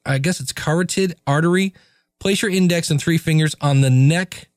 I 0.05 0.17
guess 0.17 0.39
it's 0.39 0.51
carotid 0.51 1.15
artery. 1.25 1.73
Place 2.19 2.41
your 2.41 2.51
index 2.51 2.89
and 2.89 3.01
three 3.01 3.17
fingers 3.17 3.55
on 3.61 3.81
the 3.81 3.89
neck, 3.89 4.49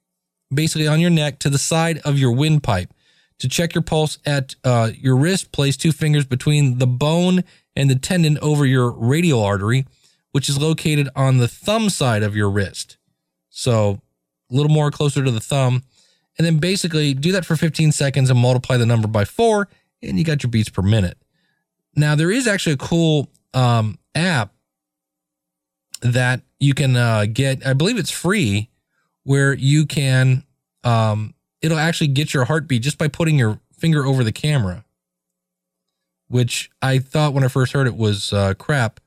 basically 0.53 0.87
on 0.87 1.01
your 1.01 1.11
neck 1.11 1.39
to 1.41 1.51
the 1.51 1.59
side 1.59 1.99
of 2.05 2.19
your 2.19 2.33
windpipe. 2.33 2.93
To 3.41 3.49
check 3.49 3.75
your 3.75 3.83
pulse 3.83 4.19
at 4.27 4.55
uh, 4.65 4.91
your 4.95 5.17
wrist, 5.17 5.51
place 5.51 5.77
two 5.77 5.93
fingers 5.93 6.27
between 6.27 6.79
the 6.79 6.87
bone 6.87 7.43
and 7.75 7.89
the 7.89 7.97
tendon 7.97 8.39
over 8.39 8.67
your 8.67 8.91
radial 8.91 9.43
artery, 9.43 9.87
which 10.33 10.49
is 10.49 10.61
located 10.61 11.09
on 11.17 11.39
the 11.39 11.49
thumb 11.49 11.89
side 11.89 12.23
of 12.23 12.37
your 12.37 12.51
wrist. 12.51 12.99
So 13.49 14.01
a 14.51 14.55
little 14.55 14.71
more 14.71 14.91
closer 14.91 15.25
to 15.25 15.31
the 15.31 15.41
thumb. 15.41 15.83
And 16.39 16.47
then 16.47 16.59
basically 16.59 17.15
do 17.15 17.33
that 17.33 17.45
for 17.45 17.57
15 17.57 17.93
seconds 17.93 18.31
and 18.31 18.39
multiply 18.39 18.77
the 18.77 18.87
number 18.87 19.09
by 19.09 19.25
four, 19.25 19.69
and 20.03 20.19
you 20.19 20.25
got 20.25 20.43
your 20.43 20.51
beats 20.51 20.71
per 20.71 20.83
minute. 20.83 21.19
Now, 21.95 22.15
there 22.15 22.31
is 22.31 22.47
actually 22.47 22.75
a 22.75 22.79
cool 22.79 23.29
um, 23.55 23.99
app 24.15 24.53
that 26.03 26.43
you 26.59 26.75
can 26.75 26.97
uh, 26.97 27.27
get. 27.31 27.67
I 27.67 27.73
believe 27.73 27.99
it's 27.99 28.11
free, 28.11 28.71
where 29.25 29.53
you 29.53 29.87
can 29.87 30.45
um, 30.85 31.35
it'll 31.63 31.79
actually 31.79 32.09
get 32.09 32.33
your 32.35 32.45
heartbeat 32.45 32.83
just 32.83 32.99
by 32.99 33.09
putting 33.09 33.39
your 33.39 33.61
finger 33.73 34.05
over 34.05 34.25
the 34.25 34.33
camera, 34.33 34.85
which 36.29 36.71
I 36.81 36.99
thought 36.99 37.35
when 37.35 37.45
I 37.45 37.49
first 37.49 37.73
heard 37.73 37.87
it 37.87 37.97
was 37.97 38.33
uh, 38.33 38.55
crap, 38.55 39.01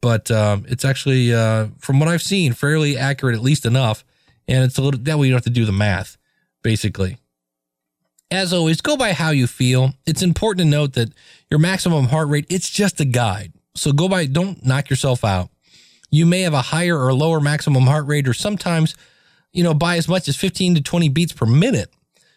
but 0.00 0.30
um, 0.30 0.64
it's 0.68 0.84
actually, 0.84 1.34
uh, 1.34 1.68
from 1.78 2.00
what 2.00 2.08
I've 2.08 2.22
seen, 2.22 2.52
fairly 2.52 2.96
accurate, 2.96 3.36
at 3.36 3.42
least 3.42 3.66
enough. 3.66 4.04
And 4.48 4.64
it's 4.64 4.78
a 4.78 4.82
little 4.82 4.98
that 5.00 5.18
way 5.18 5.26
you 5.26 5.32
don't 5.32 5.38
have 5.38 5.44
to 5.44 5.50
do 5.50 5.64
the 5.64 5.72
math, 5.72 6.16
basically. 6.62 7.18
As 8.30 8.52
always, 8.52 8.80
go 8.80 8.96
by 8.96 9.12
how 9.12 9.30
you 9.30 9.46
feel. 9.46 9.94
It's 10.06 10.22
important 10.22 10.66
to 10.66 10.70
note 10.70 10.92
that 10.92 11.12
your 11.50 11.58
maximum 11.58 12.06
heart 12.06 12.28
rate, 12.28 12.46
it's 12.48 12.70
just 12.70 13.00
a 13.00 13.04
guide. 13.04 13.52
So 13.74 13.92
go 13.92 14.08
by, 14.08 14.26
don't 14.26 14.64
knock 14.64 14.90
yourself 14.90 15.24
out. 15.24 15.50
You 16.10 16.26
may 16.26 16.42
have 16.42 16.54
a 16.54 16.62
higher 16.62 16.98
or 16.98 17.12
lower 17.14 17.40
maximum 17.40 17.84
heart 17.84 18.06
rate, 18.06 18.28
or 18.28 18.34
sometimes 18.34 18.94
you 19.52 19.64
know, 19.64 19.74
by 19.74 19.96
as 19.96 20.08
much 20.08 20.28
as 20.28 20.36
15 20.36 20.76
to 20.76 20.80
20 20.80 21.08
beats 21.08 21.32
per 21.32 21.46
minute. 21.46 21.90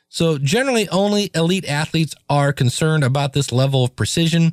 So 0.09 0.37
generally 0.37 0.87
only 0.89 1.31
elite 1.33 1.67
athletes 1.67 2.13
are 2.29 2.53
concerned 2.53 3.03
about 3.03 3.33
this 3.33 3.51
level 3.51 3.83
of 3.83 3.95
precision. 3.95 4.51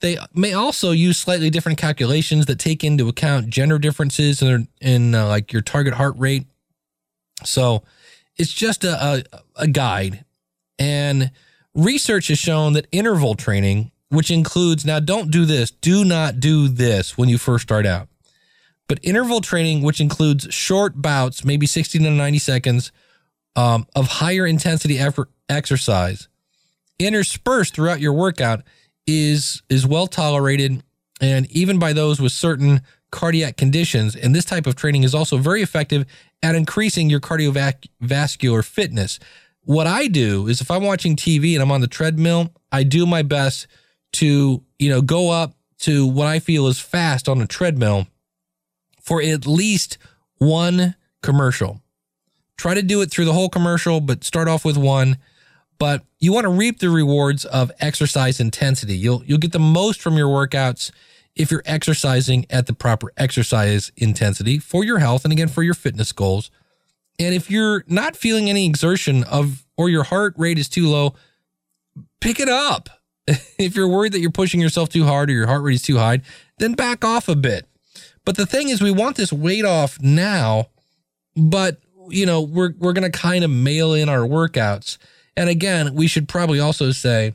They 0.00 0.18
may 0.34 0.52
also 0.52 0.90
use 0.90 1.16
slightly 1.16 1.48
different 1.50 1.78
calculations 1.78 2.46
that 2.46 2.58
take 2.58 2.84
into 2.84 3.08
account 3.08 3.48
gender 3.48 3.78
differences 3.78 4.42
in, 4.42 4.68
in 4.80 5.14
uh, 5.14 5.28
like 5.28 5.52
your 5.52 5.62
target 5.62 5.94
heart 5.94 6.14
rate. 6.18 6.46
So 7.44 7.82
it's 8.36 8.52
just 8.52 8.84
a, 8.84 9.02
a, 9.04 9.22
a 9.56 9.68
guide. 9.68 10.24
And 10.78 11.30
research 11.74 12.28
has 12.28 12.38
shown 12.38 12.72
that 12.74 12.86
interval 12.92 13.34
training, 13.34 13.92
which 14.08 14.30
includes 14.30 14.84
now 14.84 15.00
don't 15.00 15.30
do 15.30 15.44
this, 15.44 15.70
do 15.70 16.04
not 16.04 16.40
do 16.40 16.68
this 16.68 17.16
when 17.16 17.28
you 17.28 17.38
first 17.38 17.62
start 17.62 17.86
out. 17.86 18.08
But 18.88 19.00
interval 19.02 19.40
training, 19.40 19.82
which 19.82 20.00
includes 20.00 20.52
short 20.54 21.00
bouts, 21.02 21.44
maybe 21.44 21.66
60 21.66 21.98
to 21.98 22.10
90 22.10 22.38
seconds 22.38 22.92
um, 23.56 23.86
of 23.96 24.06
higher 24.06 24.46
intensity 24.46 24.98
effort 24.98 25.28
exercise, 25.48 26.28
interspersed 26.98 27.74
throughout 27.74 28.00
your 28.00 28.12
workout, 28.12 28.62
is 29.06 29.62
is 29.68 29.86
well 29.86 30.06
tolerated, 30.06 30.82
and 31.20 31.50
even 31.50 31.78
by 31.78 31.92
those 31.92 32.20
with 32.20 32.32
certain 32.32 32.82
cardiac 33.10 33.56
conditions. 33.56 34.14
And 34.16 34.34
this 34.34 34.44
type 34.44 34.66
of 34.66 34.76
training 34.76 35.04
is 35.04 35.14
also 35.14 35.38
very 35.38 35.62
effective 35.62 36.06
at 36.42 36.54
increasing 36.54 37.08
your 37.08 37.20
cardiovascular 37.20 38.64
fitness. 38.64 39.18
What 39.66 39.88
I 39.88 40.06
do 40.06 40.46
is 40.46 40.60
if 40.60 40.70
I'm 40.70 40.84
watching 40.84 41.16
TV 41.16 41.54
and 41.54 41.62
I'm 41.62 41.72
on 41.72 41.80
the 41.80 41.88
treadmill, 41.88 42.52
I 42.70 42.84
do 42.84 43.04
my 43.04 43.22
best 43.22 43.66
to, 44.12 44.62
you 44.78 44.88
know, 44.88 45.02
go 45.02 45.30
up 45.30 45.54
to 45.78 46.06
what 46.06 46.28
I 46.28 46.38
feel 46.38 46.68
is 46.68 46.78
fast 46.78 47.28
on 47.28 47.40
the 47.40 47.48
treadmill 47.48 48.06
for 49.02 49.20
at 49.20 49.44
least 49.44 49.98
one 50.38 50.94
commercial. 51.20 51.82
Try 52.56 52.74
to 52.74 52.82
do 52.82 53.02
it 53.02 53.10
through 53.10 53.24
the 53.24 53.32
whole 53.32 53.48
commercial, 53.48 54.00
but 54.00 54.22
start 54.22 54.46
off 54.46 54.64
with 54.64 54.76
one. 54.76 55.18
But 55.80 56.04
you 56.20 56.32
want 56.32 56.44
to 56.44 56.50
reap 56.50 56.78
the 56.78 56.88
rewards 56.88 57.44
of 57.44 57.72
exercise 57.80 58.38
intensity. 58.38 58.96
You'll 58.96 59.24
you'll 59.24 59.38
get 59.38 59.50
the 59.50 59.58
most 59.58 60.00
from 60.00 60.16
your 60.16 60.28
workouts 60.28 60.92
if 61.34 61.50
you're 61.50 61.64
exercising 61.66 62.46
at 62.50 62.66
the 62.66 62.72
proper 62.72 63.12
exercise 63.16 63.90
intensity 63.96 64.60
for 64.60 64.84
your 64.84 65.00
health 65.00 65.24
and 65.24 65.32
again 65.32 65.48
for 65.48 65.64
your 65.64 65.74
fitness 65.74 66.12
goals. 66.12 66.52
And 67.18 67.34
if 67.34 67.50
you're 67.50 67.84
not 67.86 68.16
feeling 68.16 68.50
any 68.50 68.66
exertion 68.66 69.24
of 69.24 69.64
or 69.76 69.88
your 69.88 70.04
heart 70.04 70.34
rate 70.36 70.58
is 70.58 70.68
too 70.68 70.88
low, 70.88 71.14
pick 72.20 72.40
it 72.40 72.48
up. 72.48 72.88
if 73.26 73.74
you're 73.74 73.88
worried 73.88 74.12
that 74.12 74.20
you're 74.20 74.30
pushing 74.30 74.60
yourself 74.60 74.88
too 74.88 75.04
hard 75.04 75.30
or 75.30 75.32
your 75.32 75.46
heart 75.46 75.62
rate 75.62 75.74
is 75.74 75.82
too 75.82 75.96
high, 75.96 76.20
then 76.58 76.74
back 76.74 77.04
off 77.04 77.28
a 77.28 77.36
bit. 77.36 77.66
But 78.24 78.36
the 78.36 78.46
thing 78.46 78.68
is, 78.68 78.82
we 78.82 78.90
want 78.90 79.16
this 79.16 79.32
weight 79.32 79.64
off 79.64 80.00
now, 80.00 80.66
but 81.36 81.80
you 82.08 82.26
know, 82.26 82.40
we're 82.40 82.72
we're 82.78 82.92
gonna 82.92 83.10
kind 83.10 83.44
of 83.44 83.50
mail 83.50 83.94
in 83.94 84.08
our 84.08 84.20
workouts. 84.20 84.98
And 85.36 85.48
again, 85.48 85.94
we 85.94 86.06
should 86.06 86.28
probably 86.28 86.60
also 86.60 86.90
say 86.92 87.34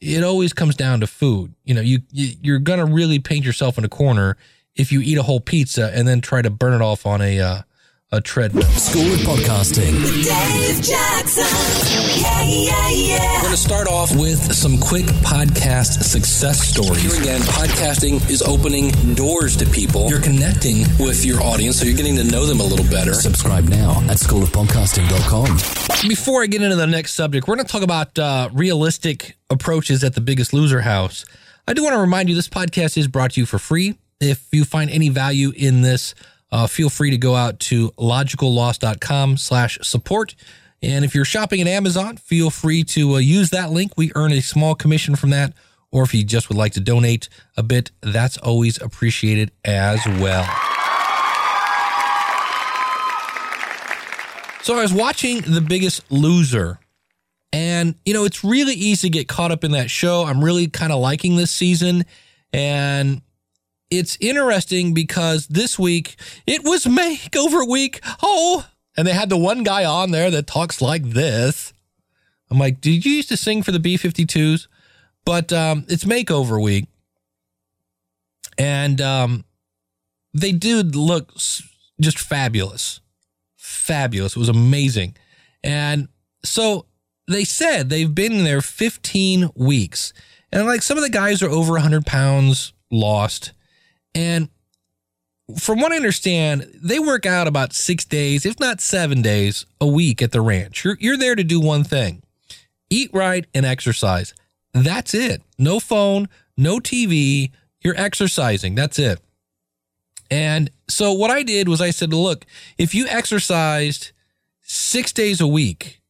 it 0.00 0.22
always 0.22 0.52
comes 0.52 0.76
down 0.76 1.00
to 1.00 1.06
food. 1.06 1.54
You 1.64 1.74
know, 1.74 1.80
you, 1.80 2.00
you 2.10 2.34
you're 2.42 2.58
gonna 2.58 2.86
really 2.86 3.18
paint 3.18 3.44
yourself 3.44 3.78
in 3.78 3.84
a 3.84 3.88
corner 3.88 4.36
if 4.74 4.92
you 4.92 5.00
eat 5.00 5.18
a 5.18 5.22
whole 5.22 5.40
pizza 5.40 5.90
and 5.94 6.06
then 6.06 6.20
try 6.20 6.42
to 6.42 6.50
burn 6.50 6.74
it 6.74 6.82
off 6.82 7.06
on 7.06 7.22
a 7.22 7.40
uh, 7.40 7.62
a 8.12 8.20
treadmill. 8.20 8.62
School 8.62 9.12
of 9.12 9.18
Podcasting. 9.20 10.00
Dave 10.22 10.80
Jackson. 10.80 12.22
Yeah, 12.22 12.42
yeah, 12.42 12.90
yeah. 12.90 13.34
We're 13.34 13.42
going 13.42 13.50
to 13.50 13.56
start 13.56 13.88
off 13.88 14.14
with 14.14 14.54
some 14.54 14.78
quick 14.78 15.06
podcast 15.26 16.04
success 16.04 16.60
stories. 16.60 17.02
Here 17.02 17.20
again, 17.20 17.40
podcasting 17.40 18.30
is 18.30 18.42
opening 18.42 18.92
doors 19.14 19.56
to 19.56 19.66
people. 19.66 20.08
You're 20.08 20.20
connecting 20.20 20.84
with 21.00 21.24
your 21.24 21.42
audience, 21.42 21.80
so 21.80 21.84
you're 21.84 21.96
getting 21.96 22.14
to 22.16 22.22
know 22.24 22.46
them 22.46 22.60
a 22.60 22.64
little 22.64 22.88
better. 22.88 23.12
Subscribe 23.12 23.64
now 23.64 24.00
at 24.02 24.18
schoolofpodcasting.com. 24.18 26.08
Before 26.08 26.44
I 26.44 26.46
get 26.46 26.62
into 26.62 26.76
the 26.76 26.86
next 26.86 27.14
subject, 27.14 27.48
we're 27.48 27.56
going 27.56 27.66
to 27.66 27.72
talk 27.72 27.82
about 27.82 28.16
uh, 28.20 28.50
realistic 28.52 29.36
approaches 29.50 30.04
at 30.04 30.14
the 30.14 30.20
Biggest 30.20 30.52
Loser 30.52 30.82
House. 30.82 31.24
I 31.66 31.72
do 31.72 31.82
want 31.82 31.94
to 31.94 32.00
remind 32.00 32.28
you 32.28 32.36
this 32.36 32.48
podcast 32.48 32.96
is 32.96 33.08
brought 33.08 33.32
to 33.32 33.40
you 33.40 33.46
for 33.46 33.58
free. 33.58 33.98
If 34.20 34.46
you 34.52 34.64
find 34.64 34.90
any 34.90 35.08
value 35.08 35.50
in 35.56 35.82
this, 35.82 36.14
uh, 36.50 36.66
feel 36.66 36.88
free 36.90 37.10
to 37.10 37.18
go 37.18 37.34
out 37.34 37.58
to 37.60 37.90
logicalloss.com 37.92 39.36
slash 39.36 39.78
support. 39.82 40.34
And 40.82 41.04
if 41.04 41.14
you're 41.14 41.24
shopping 41.24 41.60
at 41.60 41.66
Amazon, 41.66 42.16
feel 42.16 42.50
free 42.50 42.84
to 42.84 43.14
uh, 43.14 43.18
use 43.18 43.50
that 43.50 43.70
link. 43.70 43.92
We 43.96 44.12
earn 44.14 44.32
a 44.32 44.40
small 44.40 44.74
commission 44.74 45.16
from 45.16 45.30
that. 45.30 45.54
Or 45.90 46.02
if 46.02 46.12
you 46.12 46.24
just 46.24 46.48
would 46.48 46.58
like 46.58 46.72
to 46.74 46.80
donate 46.80 47.28
a 47.56 47.62
bit, 47.62 47.90
that's 48.02 48.36
always 48.38 48.80
appreciated 48.80 49.50
as 49.64 50.04
well. 50.06 50.44
So 54.62 54.76
I 54.76 54.82
was 54.82 54.92
watching 54.92 55.42
The 55.42 55.60
Biggest 55.60 56.02
Loser. 56.10 56.80
And, 57.52 57.94
you 58.04 58.12
know, 58.12 58.24
it's 58.24 58.42
really 58.42 58.74
easy 58.74 59.08
to 59.08 59.12
get 59.12 59.28
caught 59.28 59.52
up 59.52 59.62
in 59.64 59.70
that 59.70 59.90
show. 59.90 60.24
I'm 60.24 60.44
really 60.44 60.66
kind 60.66 60.92
of 60.92 61.00
liking 61.00 61.36
this 61.36 61.52
season. 61.52 62.04
And 62.52 63.22
it's 63.90 64.16
interesting 64.20 64.94
because 64.94 65.46
this 65.46 65.78
week 65.78 66.16
it 66.46 66.64
was 66.64 66.84
makeover 66.84 67.68
week. 67.68 68.00
Oh, 68.22 68.66
and 68.96 69.06
they 69.06 69.12
had 69.12 69.28
the 69.28 69.36
one 69.36 69.62
guy 69.62 69.84
on 69.84 70.10
there 70.10 70.30
that 70.30 70.46
talks 70.46 70.80
like 70.80 71.04
this. 71.04 71.72
I'm 72.50 72.58
like, 72.58 72.80
did 72.80 73.04
you 73.04 73.12
used 73.12 73.28
to 73.28 73.36
sing 73.36 73.62
for 73.62 73.72
the 73.72 73.80
B 73.80 73.96
52s? 73.96 74.68
But 75.24 75.52
um, 75.52 75.84
it's 75.88 76.04
makeover 76.04 76.62
week. 76.62 76.86
And 78.58 79.00
um, 79.00 79.44
they 80.32 80.52
did 80.52 80.94
look 80.94 81.32
just 82.00 82.18
fabulous. 82.18 83.00
Fabulous. 83.56 84.36
It 84.36 84.38
was 84.38 84.48
amazing. 84.48 85.16
And 85.62 86.08
so 86.44 86.86
they 87.28 87.44
said 87.44 87.90
they've 87.90 88.14
been 88.14 88.44
there 88.44 88.60
15 88.60 89.50
weeks. 89.54 90.12
And 90.52 90.66
like 90.66 90.82
some 90.82 90.96
of 90.96 91.02
the 91.02 91.10
guys 91.10 91.42
are 91.42 91.50
over 91.50 91.72
100 91.72 92.06
pounds 92.06 92.72
lost. 92.90 93.52
And 94.16 94.48
from 95.58 95.78
what 95.78 95.92
I 95.92 95.96
understand, 95.96 96.70
they 96.74 96.98
work 96.98 97.26
out 97.26 97.46
about 97.46 97.74
six 97.74 98.04
days, 98.04 98.46
if 98.46 98.58
not 98.58 98.80
seven 98.80 99.20
days 99.20 99.66
a 99.78 99.86
week 99.86 100.22
at 100.22 100.32
the 100.32 100.40
ranch. 100.40 100.84
You're, 100.84 100.96
you're 100.98 101.18
there 101.18 101.36
to 101.36 101.44
do 101.44 101.60
one 101.60 101.84
thing 101.84 102.22
eat 102.88 103.10
right 103.12 103.44
and 103.52 103.66
exercise. 103.66 104.32
That's 104.72 105.12
it. 105.12 105.42
No 105.58 105.80
phone, 105.80 106.28
no 106.56 106.78
TV. 106.78 107.50
You're 107.80 107.98
exercising. 107.98 108.74
That's 108.74 108.98
it. 108.98 109.20
And 110.30 110.70
so 110.88 111.12
what 111.12 111.30
I 111.30 111.42
did 111.42 111.68
was 111.68 111.80
I 111.80 111.90
said, 111.90 112.12
look, 112.12 112.46
if 112.78 112.94
you 112.94 113.06
exercised 113.06 114.12
six 114.62 115.12
days 115.12 115.40
a 115.40 115.46
week 115.46 116.00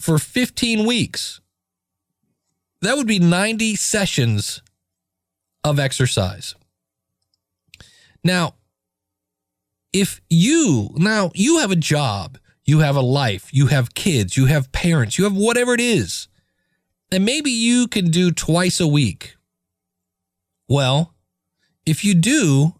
for 0.00 0.18
15 0.18 0.86
weeks, 0.86 1.40
that 2.80 2.96
would 2.96 3.06
be 3.06 3.18
90 3.18 3.76
sessions 3.76 4.62
of 5.62 5.78
exercise. 5.78 6.54
Now, 8.24 8.54
if 9.92 10.20
you, 10.30 10.90
now 10.96 11.30
you 11.34 11.58
have 11.58 11.70
a 11.70 11.76
job, 11.76 12.38
you 12.64 12.78
have 12.80 12.96
a 12.96 13.00
life, 13.00 13.52
you 13.52 13.66
have 13.66 13.94
kids, 13.94 14.36
you 14.36 14.46
have 14.46 14.72
parents, 14.72 15.18
you 15.18 15.24
have 15.24 15.36
whatever 15.36 15.74
it 15.74 15.80
is, 15.80 16.28
and 17.10 17.24
maybe 17.24 17.50
you 17.50 17.88
can 17.88 18.10
do 18.10 18.30
twice 18.30 18.80
a 18.80 18.86
week. 18.86 19.36
Well, 20.68 21.14
if 21.84 22.04
you 22.04 22.14
do, 22.14 22.74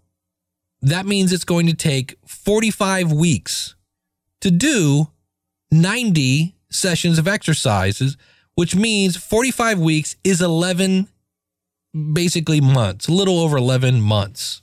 that 0.81 1.07
means 1.07 1.33
it's 1.33 1.45
going 1.45 1.67
to 1.67 1.75
take 1.75 2.17
45 2.27 3.13
weeks 3.13 3.75
to 4.41 4.51
do 4.51 5.09
90 5.71 6.55
sessions 6.71 7.19
of 7.19 7.29
exercises, 7.29 8.17
which 8.55 8.75
means 8.75 9.17
45 9.17 9.79
weeks 9.79 10.17
is 10.25 10.41
11 10.41 11.09
basically 12.13 12.61
months, 12.61 13.09
a 13.09 13.13
little 13.13 13.39
over 13.39 13.57
11 13.57 14.01
months. 14.01 14.62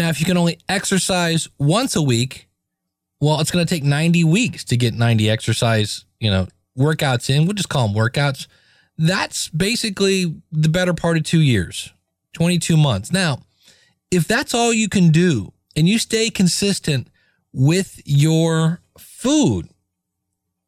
Now, 0.00 0.08
if 0.08 0.18
you 0.18 0.24
can 0.24 0.38
only 0.38 0.58
exercise 0.66 1.46
once 1.58 1.94
a 1.94 2.00
week, 2.00 2.48
well, 3.20 3.38
it's 3.38 3.50
going 3.50 3.66
to 3.66 3.68
take 3.68 3.84
90 3.84 4.24
weeks 4.24 4.64
to 4.64 4.78
get 4.78 4.94
90 4.94 5.28
exercise, 5.28 6.06
you 6.18 6.30
know, 6.30 6.48
workouts 6.78 7.28
in. 7.28 7.44
We'll 7.44 7.52
just 7.52 7.68
call 7.68 7.86
them 7.86 7.94
workouts. 7.94 8.46
That's 8.96 9.50
basically 9.50 10.40
the 10.50 10.70
better 10.70 10.94
part 10.94 11.18
of 11.18 11.24
two 11.24 11.42
years, 11.42 11.92
22 12.32 12.78
months. 12.78 13.12
Now, 13.12 13.42
if 14.10 14.26
that's 14.26 14.54
all 14.54 14.72
you 14.72 14.88
can 14.88 15.10
do 15.10 15.52
and 15.76 15.86
you 15.86 15.98
stay 15.98 16.30
consistent 16.30 17.08
with 17.52 18.00
your 18.06 18.80
food, 18.98 19.68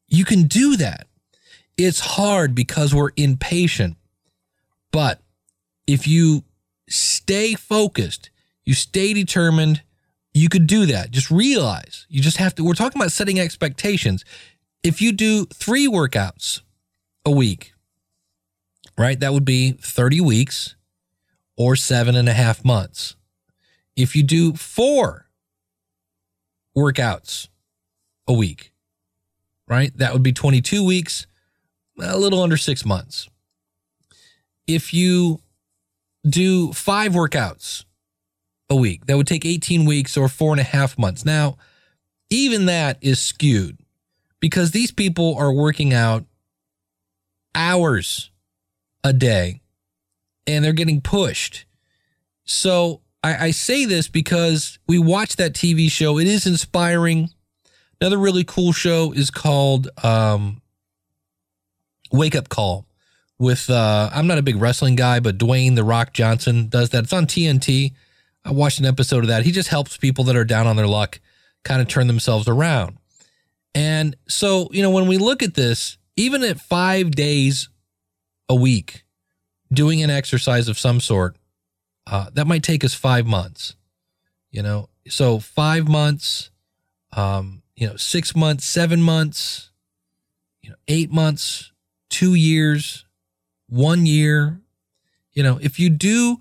you 0.09 0.27
can 0.27 0.43
do 0.43 0.77
that. 0.77 1.07
It's 1.79 2.01
hard 2.01 2.55
because 2.55 2.95
we're 2.95 3.12
impatient. 3.17 3.97
But 4.91 5.23
if 5.87 6.07
you 6.07 6.45
stay 6.87 7.55
focused, 7.55 8.29
you 8.64 8.75
stay 8.75 9.12
determined, 9.12 9.83
you 10.35 10.49
could 10.49 10.66
do 10.66 10.87
that. 10.87 11.11
Just 11.11 11.31
realize 11.31 12.07
you 12.09 12.23
just 12.23 12.38
have 12.38 12.54
to. 12.54 12.64
We're 12.64 12.75
talking 12.75 13.00
about 13.00 13.12
setting 13.12 13.38
expectations. 13.38 14.25
If 14.83 15.00
you 15.00 15.12
do 15.12 15.47
three 15.47 15.87
workouts 15.87 16.62
a 17.25 17.31
week, 17.31 17.73
right, 18.99 19.19
that 19.21 19.33
would 19.33 19.45
be 19.45 19.73
30 19.73 20.21
weeks 20.21 20.76
or 21.57 21.76
seven 21.76 22.16
and 22.16 22.28
a 22.28 22.33
half 22.33 22.64
months. 22.64 23.16
If 23.95 24.16
you 24.16 24.23
do 24.23 24.54
four 24.54 25.26
workouts 26.76 27.49
a 28.26 28.33
week, 28.33 28.73
right, 29.69 29.97
that 29.99 30.12
would 30.12 30.23
be 30.23 30.33
22 30.33 30.85
weeks, 30.85 31.26
a 32.00 32.19
little 32.19 32.42
under 32.42 32.57
six 32.57 32.85
months. 32.85 33.28
If 34.66 34.95
you 34.95 35.40
do 36.26 36.73
five 36.73 37.12
workouts 37.12 37.85
a 38.73 38.76
week, 38.76 39.07
that 39.07 39.17
would 39.17 39.26
take 39.26 39.45
18 39.47 39.85
weeks 39.85 40.17
or 40.17 40.29
four 40.29 40.52
and 40.52 40.61
a 40.61 40.64
half 40.64 40.99
months. 40.99 41.25
Now, 41.25 41.57
even 42.31 42.67
that 42.67 42.99
is 43.00 43.21
skewed 43.21 43.79
because 44.41 44.71
these 44.73 44.91
people 44.91 45.37
are 45.37 45.52
working 45.52 45.93
out 45.93 46.25
hours 47.55 48.31
a 49.05 49.12
day 49.12 49.61
and 50.47 50.64
they're 50.64 50.73
getting 50.73 51.00
pushed. 51.00 51.67
So 52.45 53.02
I, 53.23 53.47
I 53.47 53.50
say 53.50 53.85
this 53.85 54.09
because 54.09 54.79
we 54.88 54.99
watched 54.99 55.38
that 55.38 55.52
TV 55.52 55.91
show. 55.91 56.19
It 56.19 56.26
is 56.26 56.47
inspiring. 56.47 57.31
Another 58.00 58.19
really 58.19 58.45
cool 58.45 58.73
show 58.73 59.12
is 59.12 59.31
called 59.31 59.88
um, 60.02 60.61
Wake 62.11 62.35
Up 62.35 62.49
Call 62.49 62.87
with 63.39 63.71
uh, 63.71 64.11
I'm 64.13 64.26
not 64.26 64.39
a 64.39 64.43
big 64.43 64.56
wrestling 64.56 64.97
guy, 64.97 65.21
but 65.21 65.39
Dwayne 65.39 65.75
the 65.75 65.85
Rock 65.85 66.13
Johnson 66.13 66.69
does 66.69 66.91
that. 66.91 67.04
It's 67.04 67.13
on 67.13 67.26
TNT. 67.26 67.93
I 68.45 68.52
watched 68.52 68.81
an 68.81 68.87
episode 68.87 69.25
of 69.25 69.28
that. 69.28 69.45
He 69.45 69.52
just 69.52 69.69
helps 69.69 69.97
people 69.97 70.25
that 70.25 70.37
are 70.37 70.45
down 70.45 70.67
on 70.67 70.76
their 70.76 70.87
luck 70.87 71.21
kind 71.65 71.81
of 71.81 71.89
turn 71.89 72.07
themselves 72.07 72.49
around. 72.49 72.99
And 73.75 74.17
so, 74.28 74.69
you 74.73 74.83
know, 74.83 74.91
when 74.91 75.07
we 75.07 75.17
look 75.17 75.43
at 75.43 75.55
this, 75.55 75.97
even 76.17 76.43
at 76.43 76.61
five 76.61 77.13
days 77.13 77.69
a 78.49 78.55
week, 78.55 79.05
doing 79.73 80.02
an 80.02 80.11
exercise 80.11 80.69
of 80.69 80.78
some 80.78 81.00
sort, 81.00 81.37
uh, 82.07 82.31
that 82.35 82.47
might 82.47 82.63
take 82.63 82.85
us 82.85 82.95
five 82.95 83.26
months. 83.26 83.76
You 84.50 84.63
know, 84.63 84.89
so 85.09 85.39
five 85.39 85.89
months, 85.89 86.50
um, 87.17 87.63
you 87.75 87.87
know, 87.87 87.97
six 87.97 88.37
months, 88.37 88.67
seven 88.67 89.00
months, 89.00 89.71
you 90.61 90.71
know, 90.71 90.76
eight 90.89 91.11
months, 91.11 91.73
two 92.11 92.35
years, 92.35 93.07
one 93.69 94.05
year. 94.05 94.61
You 95.33 95.43
know, 95.43 95.59
if 95.63 95.81
you 95.81 95.89
do 95.89 96.39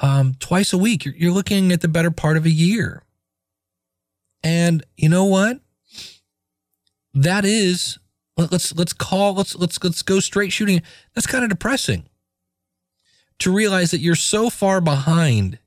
um, 0.00 0.34
twice 0.38 0.72
a 0.72 0.78
week, 0.78 1.04
you're, 1.04 1.14
you're 1.14 1.32
looking 1.32 1.72
at 1.72 1.80
the 1.80 1.88
better 1.88 2.10
part 2.10 2.36
of 2.36 2.46
a 2.46 2.50
year. 2.50 3.02
And 4.42 4.84
you 4.96 5.08
know 5.08 5.26
what? 5.26 5.60
That 7.12 7.44
is 7.44 7.98
let- 8.36 8.52
let's 8.52 8.74
let's 8.74 8.92
call 8.92 9.34
let's 9.34 9.54
let's 9.54 9.82
let's 9.82 10.02
go 10.02 10.20
straight 10.20 10.52
shooting. 10.52 10.82
That's 11.14 11.26
kind 11.26 11.44
of 11.44 11.50
depressing 11.50 12.04
to 13.40 13.52
realize 13.52 13.90
that 13.90 14.00
you're 14.00 14.14
so 14.14 14.48
far 14.50 14.80
behind 14.80 15.58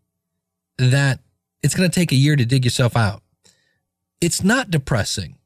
that 0.78 1.19
it's 1.62 1.76
going 1.76 1.89
to 1.89 1.93
take 1.93 2.12
a 2.12 2.15
year 2.15 2.36
to 2.36 2.46
dig 2.46 2.63
yourself 2.63 2.96
out. 2.96 3.22
It's 4.22 4.43
not 4.43 4.72
depressing. 4.72 5.38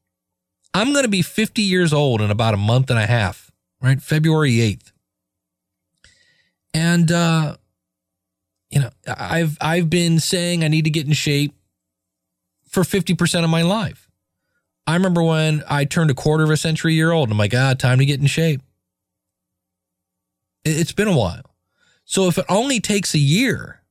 I'm 0.74 0.92
going 0.92 1.04
to 1.04 1.10
be 1.10 1.22
50 1.22 1.62
years 1.62 1.92
old 1.94 2.22
in 2.22 2.30
about 2.30 2.54
a 2.54 2.58
month 2.58 2.90
and 2.90 3.00
a 3.00 3.08
half, 3.08 3.52
right? 3.82 4.02
February 4.02 4.52
8th. 4.52 4.92
And 6.74 7.12
uh 7.12 7.58
you 8.70 8.80
know, 8.80 8.90
I've 9.08 9.58
I've 9.62 9.90
been 9.90 10.20
saying 10.20 10.64
I 10.64 10.68
need 10.68 10.84
to 10.86 10.90
get 10.92 11.06
in 11.08 11.14
shape 11.14 11.54
for 12.68 12.84
50% 12.84 13.44
of 13.44 13.50
my 13.50 13.62
life. 13.62 14.10
I 14.86 14.94
remember 14.94 15.24
when 15.24 15.64
I 15.70 15.86
turned 15.86 16.12
a 16.12 16.14
quarter 16.14 16.44
of 16.44 16.50
a 16.50 16.58
century 16.58 16.94
year 16.94 17.12
old. 17.12 17.32
I'm 17.32 17.38
like, 17.38 17.54
ah, 17.56 17.74
time 17.74 17.98
to 18.00 18.06
get 18.06 18.20
in 18.20 18.28
shape. 18.28 18.62
It- 20.64 20.78
It's 20.78 20.92
been 20.92 21.08
a 21.08 21.18
while. 21.18 21.56
So 22.06 22.28
if 22.28 22.38
it 22.38 22.46
only 22.50 22.80
takes 22.80 23.14
a 23.14 23.20
year 23.20 23.82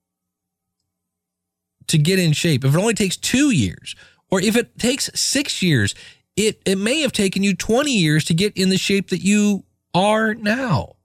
to 1.86 1.98
get 1.98 2.18
in 2.18 2.32
shape, 2.32 2.64
if 2.64 2.74
it 2.74 2.78
only 2.78 2.94
takes 2.94 3.16
two 3.16 3.50
years, 3.50 3.94
or 4.30 4.40
if 4.40 4.56
it 4.56 4.78
takes 4.78 5.10
six 5.14 5.62
years, 5.62 5.94
it, 6.36 6.60
it 6.66 6.76
may 6.76 7.00
have 7.00 7.12
taken 7.12 7.42
you 7.42 7.54
20 7.54 7.92
years 7.92 8.24
to 8.24 8.34
get 8.34 8.56
in 8.56 8.68
the 8.70 8.78
shape 8.78 9.10
that 9.10 9.22
you 9.22 9.64
are 9.94 10.34
now. 10.34 10.95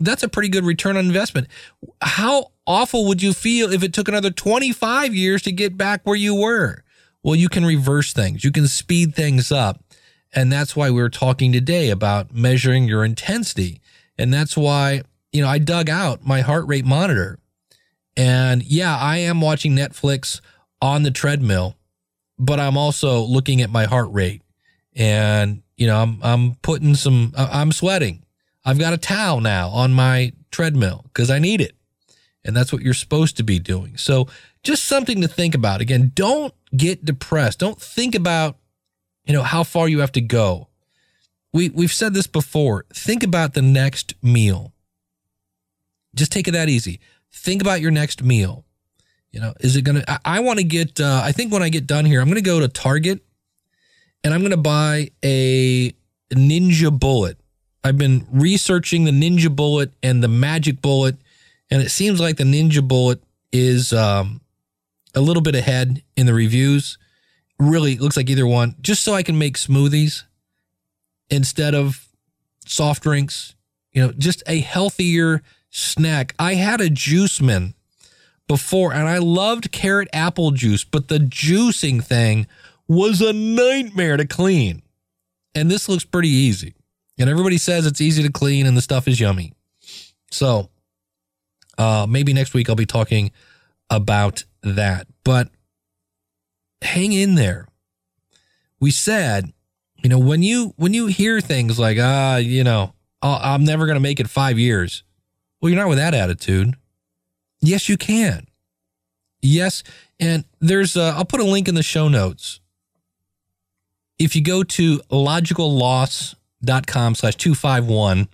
That's 0.00 0.22
a 0.22 0.28
pretty 0.28 0.48
good 0.48 0.64
return 0.64 0.96
on 0.96 1.04
investment. 1.04 1.46
How 2.00 2.52
awful 2.66 3.06
would 3.06 3.22
you 3.22 3.32
feel 3.32 3.72
if 3.72 3.82
it 3.82 3.92
took 3.92 4.08
another 4.08 4.30
25 4.30 5.14
years 5.14 5.42
to 5.42 5.52
get 5.52 5.76
back 5.76 6.00
where 6.04 6.16
you 6.16 6.34
were? 6.34 6.82
Well, 7.22 7.34
you 7.34 7.50
can 7.50 7.66
reverse 7.66 8.12
things, 8.12 8.42
you 8.42 8.50
can 8.50 8.66
speed 8.66 9.14
things 9.14 9.52
up. 9.52 9.84
And 10.32 10.52
that's 10.52 10.76
why 10.76 10.90
we 10.90 11.02
are 11.02 11.08
talking 11.10 11.52
today 11.52 11.90
about 11.90 12.32
measuring 12.32 12.86
your 12.86 13.04
intensity. 13.04 13.80
And 14.16 14.32
that's 14.32 14.56
why, 14.56 15.02
you 15.32 15.42
know, 15.42 15.48
I 15.48 15.58
dug 15.58 15.90
out 15.90 16.24
my 16.24 16.40
heart 16.40 16.66
rate 16.66 16.84
monitor. 16.84 17.38
And 18.16 18.62
yeah, 18.62 18.96
I 18.96 19.18
am 19.18 19.40
watching 19.40 19.74
Netflix 19.74 20.40
on 20.80 21.02
the 21.02 21.10
treadmill, 21.10 21.76
but 22.38 22.60
I'm 22.60 22.76
also 22.76 23.20
looking 23.22 23.60
at 23.60 23.70
my 23.70 23.84
heart 23.86 24.08
rate. 24.12 24.42
And, 24.94 25.62
you 25.76 25.86
know, 25.86 26.00
I'm 26.00 26.20
I'm 26.22 26.54
putting 26.62 26.94
some 26.94 27.32
I'm 27.36 27.72
sweating. 27.72 28.22
I've 28.64 28.78
got 28.78 28.92
a 28.92 28.98
towel 28.98 29.40
now 29.40 29.68
on 29.68 29.92
my 29.92 30.32
treadmill 30.50 31.04
because 31.04 31.30
I 31.30 31.38
need 31.38 31.60
it. 31.60 31.74
And 32.44 32.56
that's 32.56 32.72
what 32.72 32.82
you're 32.82 32.94
supposed 32.94 33.36
to 33.36 33.42
be 33.42 33.58
doing. 33.58 33.96
So 33.96 34.26
just 34.62 34.84
something 34.84 35.20
to 35.20 35.28
think 35.28 35.54
about. 35.54 35.80
Again, 35.80 36.12
don't 36.14 36.54
get 36.76 37.04
depressed. 37.04 37.58
Don't 37.58 37.80
think 37.80 38.14
about, 38.14 38.56
you 39.24 39.32
know, 39.32 39.42
how 39.42 39.62
far 39.62 39.88
you 39.88 40.00
have 40.00 40.12
to 40.12 40.20
go. 40.20 40.68
We 41.52 41.68
we've 41.70 41.92
said 41.92 42.14
this 42.14 42.26
before. 42.26 42.86
Think 42.94 43.22
about 43.22 43.54
the 43.54 43.62
next 43.62 44.14
meal. 44.22 44.72
Just 46.14 46.32
take 46.32 46.48
it 46.48 46.52
that 46.52 46.68
easy. 46.68 47.00
Think 47.32 47.60
about 47.60 47.80
your 47.80 47.90
next 47.90 48.22
meal. 48.22 48.64
You 49.32 49.40
know, 49.40 49.54
is 49.60 49.76
it 49.76 49.82
gonna? 49.82 50.04
I, 50.06 50.18
I 50.24 50.40
want 50.40 50.58
to 50.58 50.64
get. 50.64 51.00
Uh, 51.00 51.20
I 51.24 51.32
think 51.32 51.52
when 51.52 51.62
I 51.62 51.68
get 51.68 51.86
done 51.86 52.04
here, 52.04 52.20
I'm 52.20 52.28
gonna 52.28 52.40
go 52.40 52.60
to 52.60 52.68
Target, 52.68 53.24
and 54.22 54.32
I'm 54.32 54.42
gonna 54.42 54.56
buy 54.56 55.10
a 55.24 55.92
Ninja 56.32 56.96
Bullet. 56.96 57.39
I've 57.82 57.98
been 57.98 58.26
researching 58.30 59.04
the 59.04 59.10
Ninja 59.10 59.54
Bullet 59.54 59.92
and 60.02 60.22
the 60.22 60.28
Magic 60.28 60.82
Bullet, 60.82 61.16
and 61.70 61.82
it 61.82 61.90
seems 61.90 62.20
like 62.20 62.36
the 62.36 62.44
Ninja 62.44 62.86
Bullet 62.86 63.22
is 63.52 63.92
um, 63.92 64.40
a 65.14 65.20
little 65.20 65.42
bit 65.42 65.54
ahead 65.54 66.02
in 66.16 66.26
the 66.26 66.34
reviews. 66.34 66.98
Really 67.58 67.96
looks 67.96 68.16
like 68.16 68.30
either 68.30 68.46
one, 68.46 68.74
just 68.80 69.02
so 69.02 69.14
I 69.14 69.22
can 69.22 69.38
make 69.38 69.56
smoothies 69.56 70.24
instead 71.30 71.74
of 71.74 72.08
soft 72.66 73.02
drinks. 73.02 73.54
You 73.92 74.06
know, 74.06 74.12
just 74.12 74.42
a 74.46 74.60
healthier 74.60 75.42
snack. 75.70 76.34
I 76.38 76.54
had 76.54 76.80
a 76.80 76.90
juice 76.90 77.40
man 77.40 77.74
before, 78.46 78.92
and 78.92 79.08
I 79.08 79.18
loved 79.18 79.72
carrot 79.72 80.08
apple 80.12 80.50
juice, 80.50 80.84
but 80.84 81.08
the 81.08 81.18
juicing 81.18 82.02
thing 82.02 82.46
was 82.86 83.20
a 83.20 83.32
nightmare 83.32 84.16
to 84.16 84.26
clean. 84.26 84.82
And 85.54 85.70
this 85.70 85.88
looks 85.88 86.04
pretty 86.04 86.28
easy. 86.28 86.74
And 87.20 87.28
everybody 87.28 87.58
says 87.58 87.84
it's 87.86 88.00
easy 88.00 88.22
to 88.22 88.32
clean 88.32 88.66
and 88.66 88.76
the 88.76 88.80
stuff 88.80 89.06
is 89.06 89.20
yummy. 89.20 89.52
So 90.30 90.70
uh, 91.76 92.06
maybe 92.08 92.32
next 92.32 92.54
week 92.54 92.68
I'll 92.70 92.76
be 92.76 92.86
talking 92.86 93.30
about 93.90 94.44
that. 94.62 95.06
But 95.22 95.50
hang 96.80 97.12
in 97.12 97.34
there. 97.34 97.68
We 98.80 98.90
said, 98.90 99.52
you 100.02 100.08
know, 100.08 100.18
when 100.18 100.42
you 100.42 100.72
when 100.76 100.94
you 100.94 101.08
hear 101.08 101.42
things 101.42 101.78
like, 101.78 101.98
ah, 102.00 102.36
you 102.36 102.64
know, 102.64 102.94
"Oh, 103.20 103.38
I'm 103.38 103.64
never 103.64 103.84
going 103.84 103.96
to 103.96 104.00
make 104.00 104.18
it 104.18 104.30
five 104.30 104.58
years. 104.58 105.04
Well, 105.60 105.68
you're 105.68 105.78
not 105.78 105.90
with 105.90 105.98
that 105.98 106.14
attitude. 106.14 106.74
Yes, 107.60 107.90
you 107.90 107.98
can. 107.98 108.46
Yes, 109.42 109.82
and 110.18 110.44
there's 110.60 110.96
a, 110.96 111.12
I'll 111.16 111.26
put 111.26 111.40
a 111.40 111.44
link 111.44 111.68
in 111.68 111.74
the 111.74 111.82
show 111.82 112.08
notes. 112.08 112.60
If 114.18 114.34
you 114.34 114.42
go 114.42 114.62
to 114.62 115.00
logicalloss.com 116.64 117.14
slash 117.14 117.36
251, 117.36 118.28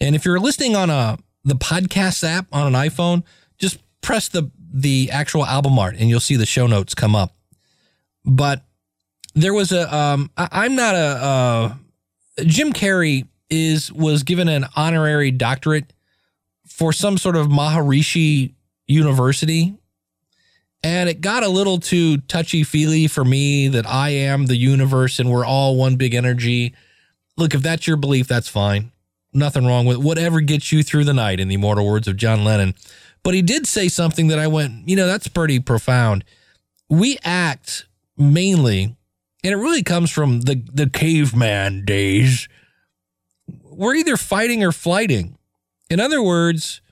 and 0.00 0.16
if 0.16 0.24
you're 0.24 0.40
listening 0.40 0.76
on 0.76 0.90
a 0.90 1.18
the 1.44 1.54
podcast 1.54 2.24
app 2.24 2.46
on 2.52 2.66
an 2.66 2.72
iPhone, 2.74 3.22
just 3.58 3.78
press 4.00 4.28
the 4.28 4.50
the 4.72 5.10
actual 5.10 5.44
album 5.44 5.78
art 5.78 5.96
and 5.98 6.08
you'll 6.08 6.20
see 6.20 6.36
the 6.36 6.46
show 6.46 6.66
notes 6.66 6.94
come 6.94 7.16
up. 7.16 7.34
But 8.24 8.62
there 9.34 9.54
was 9.54 9.72
a 9.72 9.94
um 9.94 10.30
I, 10.36 10.48
I'm 10.52 10.74
not 10.76 10.94
a 10.94 10.98
uh 10.98 11.74
Jim 12.44 12.72
Carrey 12.72 13.26
is 13.48 13.92
was 13.92 14.22
given 14.22 14.48
an 14.48 14.66
honorary 14.76 15.30
doctorate 15.30 15.92
for 16.66 16.92
some 16.92 17.18
sort 17.18 17.36
of 17.36 17.48
Maharishi 17.48 18.54
University. 18.86 19.74
And 20.82 21.10
it 21.10 21.20
got 21.20 21.42
a 21.42 21.48
little 21.48 21.78
too 21.78 22.18
touchy 22.18 22.62
feely 22.62 23.06
for 23.06 23.22
me 23.22 23.68
that 23.68 23.86
I 23.86 24.10
am 24.10 24.46
the 24.46 24.56
universe 24.56 25.18
and 25.18 25.30
we're 25.30 25.44
all 25.44 25.76
one 25.76 25.96
big 25.96 26.14
energy. 26.14 26.74
Look, 27.40 27.54
if 27.54 27.62
that's 27.62 27.86
your 27.86 27.96
belief, 27.96 28.28
that's 28.28 28.48
fine. 28.48 28.92
Nothing 29.32 29.66
wrong 29.66 29.86
with 29.86 29.96
it. 29.96 30.02
whatever 30.02 30.42
gets 30.42 30.72
you 30.72 30.82
through 30.82 31.04
the 31.04 31.14
night, 31.14 31.40
in 31.40 31.48
the 31.48 31.54
immortal 31.54 31.86
words 31.86 32.06
of 32.06 32.18
John 32.18 32.44
Lennon. 32.44 32.74
But 33.22 33.32
he 33.32 33.40
did 33.40 33.66
say 33.66 33.88
something 33.88 34.28
that 34.28 34.38
I 34.38 34.46
went, 34.46 34.86
you 34.86 34.94
know, 34.94 35.06
that's 35.06 35.26
pretty 35.26 35.58
profound. 35.58 36.22
We 36.90 37.18
act 37.24 37.86
mainly, 38.18 38.94
and 39.42 39.52
it 39.52 39.56
really 39.56 39.82
comes 39.82 40.10
from 40.10 40.42
the, 40.42 40.62
the 40.70 40.86
caveman 40.90 41.86
days. 41.86 42.46
We're 43.64 43.94
either 43.94 44.18
fighting 44.18 44.62
or 44.62 44.70
flighting. 44.70 45.38
In 45.88 45.98
other 45.98 46.22
words, 46.22 46.82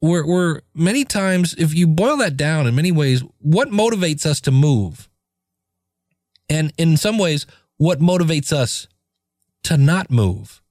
we're, 0.00 0.26
we're 0.26 0.60
many 0.74 1.04
times, 1.04 1.54
if 1.58 1.74
you 1.74 1.86
boil 1.86 2.16
that 2.16 2.38
down 2.38 2.66
in 2.66 2.74
many 2.74 2.92
ways, 2.92 3.22
what 3.40 3.68
motivates 3.68 4.24
us 4.24 4.40
to 4.42 4.50
move? 4.50 5.10
And 6.48 6.72
in 6.78 6.96
some 6.96 7.18
ways, 7.18 7.44
what 7.76 8.00
motivates 8.00 8.54
us 8.54 8.86
to 9.64 9.76
not 9.76 10.10
move 10.10 10.62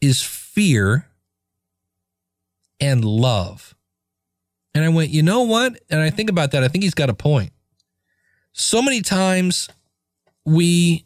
is 0.00 0.22
fear 0.22 1.06
and 2.80 3.04
love. 3.04 3.74
And 4.74 4.84
I 4.84 4.88
went, 4.88 5.10
you 5.10 5.22
know 5.22 5.42
what? 5.42 5.80
And 5.90 6.00
I 6.00 6.10
think 6.10 6.30
about 6.30 6.52
that. 6.52 6.64
I 6.64 6.68
think 6.68 6.82
he's 6.82 6.94
got 6.94 7.10
a 7.10 7.14
point. 7.14 7.52
So 8.52 8.82
many 8.82 9.00
times 9.00 9.68
we 10.44 11.04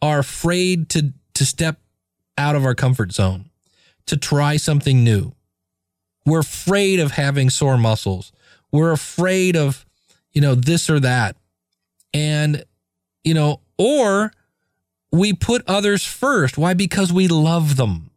are 0.00 0.18
afraid 0.18 0.88
to 0.90 1.12
to 1.34 1.46
step 1.46 1.78
out 2.36 2.56
of 2.56 2.64
our 2.64 2.74
comfort 2.74 3.12
zone, 3.12 3.50
to 4.06 4.16
try 4.16 4.56
something 4.56 5.02
new. 5.02 5.32
We're 6.26 6.40
afraid 6.40 7.00
of 7.00 7.12
having 7.12 7.50
sore 7.50 7.78
muscles. 7.78 8.32
We're 8.70 8.92
afraid 8.92 9.56
of, 9.56 9.86
you 10.32 10.40
know, 10.40 10.54
this 10.54 10.90
or 10.90 11.00
that. 11.00 11.36
And, 12.12 12.64
you 13.24 13.34
know, 13.34 13.60
or 13.78 14.32
we 15.12 15.34
put 15.34 15.62
others 15.68 16.04
first. 16.04 16.56
Why? 16.56 16.74
Because 16.74 17.12
we 17.12 17.28
love 17.28 17.76
them 17.76 18.10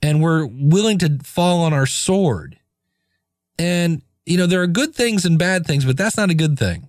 and 0.00 0.22
we're 0.22 0.46
willing 0.46 0.98
to 0.98 1.18
fall 1.22 1.62
on 1.62 1.72
our 1.72 1.86
sword. 1.86 2.58
And, 3.58 4.02
you 4.26 4.38
know, 4.38 4.46
there 4.46 4.62
are 4.62 4.66
good 4.66 4.94
things 4.94 5.24
and 5.24 5.38
bad 5.38 5.66
things, 5.66 5.84
but 5.84 5.96
that's 5.96 6.16
not 6.16 6.30
a 6.30 6.34
good 6.34 6.58
thing. 6.58 6.88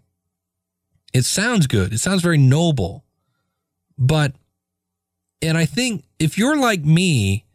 It 1.13 1.25
sounds 1.25 1.67
good. 1.67 1.93
It 1.93 1.99
sounds 1.99 2.23
very 2.23 2.37
noble. 2.37 3.03
But, 3.97 4.33
and 5.41 5.57
I 5.57 5.65
think 5.65 6.05
if 6.17 6.37
you're 6.37 6.57
like 6.57 6.83
me, 6.83 7.45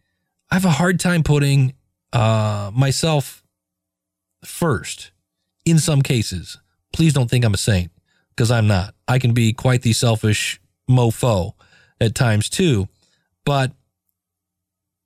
I 0.50 0.54
have 0.54 0.66
a 0.66 0.70
hard 0.70 1.00
time 1.00 1.22
putting 1.22 1.74
uh, 2.12 2.70
myself 2.74 3.42
first 4.44 5.10
in 5.64 5.78
some 5.78 6.02
cases. 6.02 6.58
Please 6.92 7.12
don't 7.12 7.28
think 7.28 7.44
I'm 7.44 7.54
a 7.54 7.58
saint 7.58 7.90
because 8.30 8.50
I'm 8.50 8.66
not. 8.66 8.94
I 9.08 9.18
can 9.18 9.32
be 9.32 9.52
quite 9.52 9.82
the 9.82 9.92
selfish 9.92 10.60
mofo 10.88 11.54
at 12.00 12.14
times 12.14 12.48
too. 12.48 12.88
But 13.44 13.72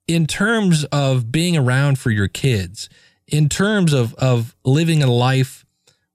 in 0.07 0.27
terms 0.27 0.85
of 0.87 1.31
being 1.31 1.57
around 1.57 1.99
for 1.99 2.11
your 2.11 2.29
kids, 2.29 2.89
in 3.27 3.49
terms 3.49 3.93
of 3.93 4.15
of 4.15 4.55
living 4.65 5.03
a 5.03 5.11
life 5.11 5.65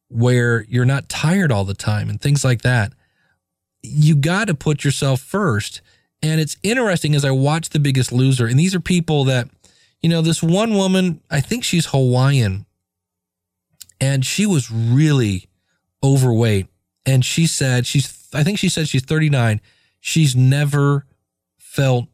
where 0.10 0.64
you're 0.64 0.86
not 0.86 1.10
tired 1.10 1.52
all 1.52 1.66
the 1.66 1.74
time 1.74 2.10
and 2.10 2.22
things 2.22 2.44
like 2.44 2.62
that, 2.62 2.94
you 3.84 4.16
got 4.16 4.48
to 4.48 4.54
put 4.54 4.84
yourself 4.84 5.22
first. 5.22 5.82
And 6.22 6.42
it's 6.42 6.58
interesting 6.64 7.16
as 7.16 7.24
I 7.24 7.32
watch 7.32 7.70
The 7.70 7.80
Biggest 7.80 8.12
Loser, 8.12 8.48
and 8.48 8.60
these 8.60 8.74
are 8.74 8.80
people 8.80 9.24
that, 9.26 9.50
you 10.02 10.10
know, 10.10 10.22
this 10.22 10.42
one 10.42 10.74
woman, 10.74 11.22
I 11.30 11.42
think 11.42 11.64
she's 11.64 11.88
Hawaiian, 11.88 12.66
and 14.02 14.26
she 14.26 14.46
was 14.46 14.72
really 14.72 15.48
overweight. 16.04 16.68
And 17.06 17.24
she 17.24 17.48
said, 17.48 17.86
she's, 17.86 18.28
I 18.34 18.44
think 18.44 18.58
she 18.58 18.70
said 18.70 18.88
she's 18.88 19.04
39. 19.04 19.62
She's 20.08 20.38
never 20.38 21.06
felt 21.58 22.08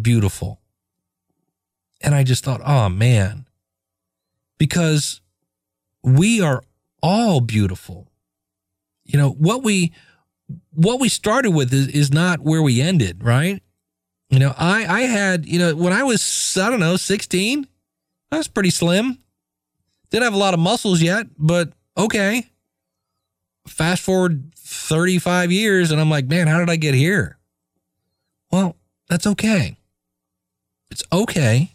beautiful. 0.00 0.62
And 2.00 2.14
I 2.14 2.22
just 2.22 2.42
thought, 2.42 2.62
oh 2.64 2.88
man, 2.88 3.46
because 4.56 5.20
we 6.02 6.40
are 6.40 6.62
all 7.02 7.42
beautiful. 7.42 8.10
You 9.04 9.18
know, 9.18 9.28
what 9.28 9.62
we, 9.62 9.92
what 10.70 11.00
we 11.00 11.10
started 11.10 11.50
with 11.50 11.70
is, 11.74 11.88
is 11.88 12.10
not 12.10 12.40
where 12.40 12.62
we 12.62 12.80
ended, 12.80 13.22
right? 13.22 13.62
You 14.30 14.38
know, 14.38 14.54
I, 14.56 14.86
I 14.86 15.00
had, 15.02 15.44
you 15.44 15.58
know, 15.58 15.76
when 15.76 15.92
I 15.92 16.04
was, 16.04 16.56
I 16.58 16.70
don't 16.70 16.80
know, 16.80 16.96
16, 16.96 17.68
I 18.32 18.38
was 18.38 18.48
pretty 18.48 18.70
slim. 18.70 19.18
Didn't 20.08 20.24
have 20.24 20.32
a 20.32 20.38
lot 20.38 20.54
of 20.54 20.60
muscles 20.60 21.02
yet, 21.02 21.26
but 21.36 21.74
okay. 21.94 22.46
Fast 23.68 24.02
forward 24.02 24.52
35 24.56 25.52
years 25.52 25.90
and 25.90 26.00
I'm 26.00 26.10
like, 26.10 26.26
man, 26.26 26.46
how 26.46 26.58
did 26.58 26.70
I 26.70 26.76
get 26.76 26.94
here? 26.94 27.38
Well, 28.50 28.76
that's 29.08 29.26
okay. 29.26 29.78
It's 30.90 31.02
okay. 31.12 31.72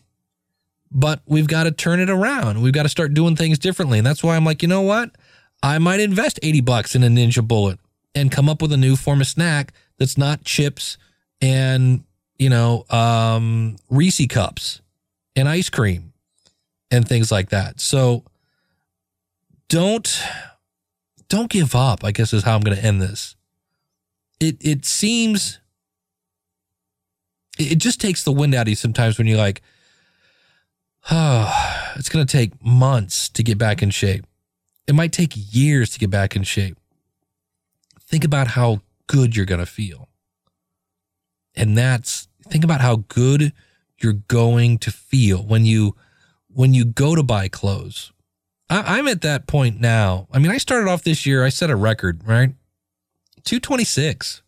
But 0.92 1.22
we've 1.26 1.48
got 1.48 1.64
to 1.64 1.72
turn 1.72 2.00
it 2.00 2.10
around. 2.10 2.62
We've 2.62 2.74
got 2.74 2.84
to 2.84 2.90
start 2.90 3.14
doing 3.14 3.36
things 3.36 3.58
differently. 3.58 3.98
And 3.98 4.06
that's 4.06 4.24
why 4.24 4.36
I'm 4.36 4.46
like, 4.46 4.62
you 4.62 4.68
know 4.68 4.82
what? 4.82 5.12
I 5.64 5.80
might 5.80 6.00
invest 6.00 6.40
80 6.44 6.62
bucks 6.62 6.96
in 6.96 7.04
a 7.04 7.08
Ninja 7.08 7.46
Bullet 7.48 7.80
and 8.14 8.32
come 8.32 8.50
up 8.50 8.62
with 8.62 8.72
a 8.72 8.78
new 8.78 8.96
form 8.96 9.22
of 9.22 9.28
snack 9.28 9.74
that's 9.98 10.18
not 10.18 10.44
chips 10.44 10.98
and, 11.42 12.04
you 12.38 12.50
know, 12.50 12.86
um, 12.90 13.78
Reese 13.90 14.28
cups 14.28 14.82
and 15.36 15.50
ice 15.50 15.70
cream 15.70 16.14
and 16.92 17.08
things 17.08 17.32
like 17.32 17.50
that. 17.50 17.80
So 17.80 18.24
don't 19.68 20.22
don't 21.34 21.50
give 21.50 21.74
up, 21.74 22.04
I 22.04 22.12
guess 22.12 22.32
is 22.32 22.44
how 22.44 22.54
I'm 22.54 22.62
going 22.62 22.78
to 22.78 22.86
end 22.86 23.02
this. 23.02 23.36
It 24.40 24.56
it 24.62 24.86
seems 24.86 25.60
it 27.58 27.80
just 27.80 28.00
takes 28.00 28.24
the 28.24 28.32
wind 28.32 28.54
out 28.54 28.64
of 28.64 28.70
you 28.70 28.76
sometimes 28.76 29.18
when 29.18 29.26
you're 29.26 29.40
like, 29.40 29.64
oh, 31.10 31.52
it's 31.96 32.10
going 32.10 32.24
to 32.24 32.32
take 32.32 32.64
months 32.64 33.30
to 33.30 33.42
get 33.42 33.58
back 33.58 33.82
in 33.82 33.90
shape. 33.90 34.28
It 34.88 34.94
might 34.94 35.12
take 35.12 35.34
years 35.34 35.90
to 35.92 36.00
get 36.00 36.12
back 36.12 36.36
in 36.36 36.44
shape. 36.44 36.78
Think 38.00 38.24
about 38.24 38.50
how 38.50 38.82
good 39.08 39.36
you're 39.36 39.48
going 39.48 39.60
to 39.60 39.66
feel. 39.66 40.10
And 41.56 41.76
that's 41.76 42.28
think 42.48 42.64
about 42.64 42.82
how 42.82 43.06
good 43.08 43.54
you're 43.98 44.14
going 44.14 44.78
to 44.78 44.92
feel 44.92 45.40
when 45.40 45.66
you 45.66 45.96
when 46.48 46.76
you 46.76 46.86
go 46.86 47.16
to 47.16 47.24
buy 47.24 47.48
clothes. 47.48 48.13
I, 48.74 48.98
I'm 48.98 49.08
at 49.08 49.22
that 49.22 49.46
point 49.46 49.80
now. 49.80 50.28
I 50.32 50.40
mean, 50.40 50.52
I 50.52 50.58
started 50.58 50.90
off 50.90 51.04
this 51.04 51.28
year, 51.28 51.46
I 51.46 51.50
set 51.50 51.70
a 51.70 51.76
record, 51.76 52.28
right? 52.28 52.50
226. 53.44 54.42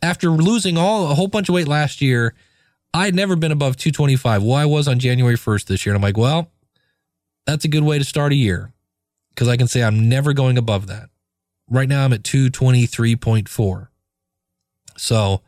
After 0.00 0.30
losing 0.30 0.78
all 0.78 1.10
a 1.10 1.14
whole 1.14 1.26
bunch 1.26 1.48
of 1.48 1.54
weight 1.56 1.66
last 1.66 2.00
year, 2.00 2.34
I 2.94 3.06
had 3.06 3.14
never 3.16 3.34
been 3.34 3.50
above 3.50 3.76
225. 3.76 4.44
Well, 4.44 4.54
I 4.54 4.64
was 4.64 4.86
on 4.86 5.00
January 5.00 5.34
1st 5.34 5.66
this 5.66 5.84
year. 5.84 5.94
And 5.94 6.02
I'm 6.02 6.06
like, 6.06 6.16
well, 6.16 6.52
that's 7.46 7.64
a 7.64 7.68
good 7.68 7.82
way 7.82 7.98
to 7.98 8.04
start 8.04 8.30
a 8.30 8.36
year 8.36 8.72
because 9.30 9.48
I 9.48 9.56
can 9.56 9.66
say 9.66 9.82
I'm 9.82 10.08
never 10.08 10.32
going 10.32 10.56
above 10.56 10.86
that. 10.86 11.10
Right 11.68 11.88
now, 11.88 12.04
I'm 12.04 12.12
at 12.12 12.22
223.4. 12.22 13.88
So, 14.96 15.42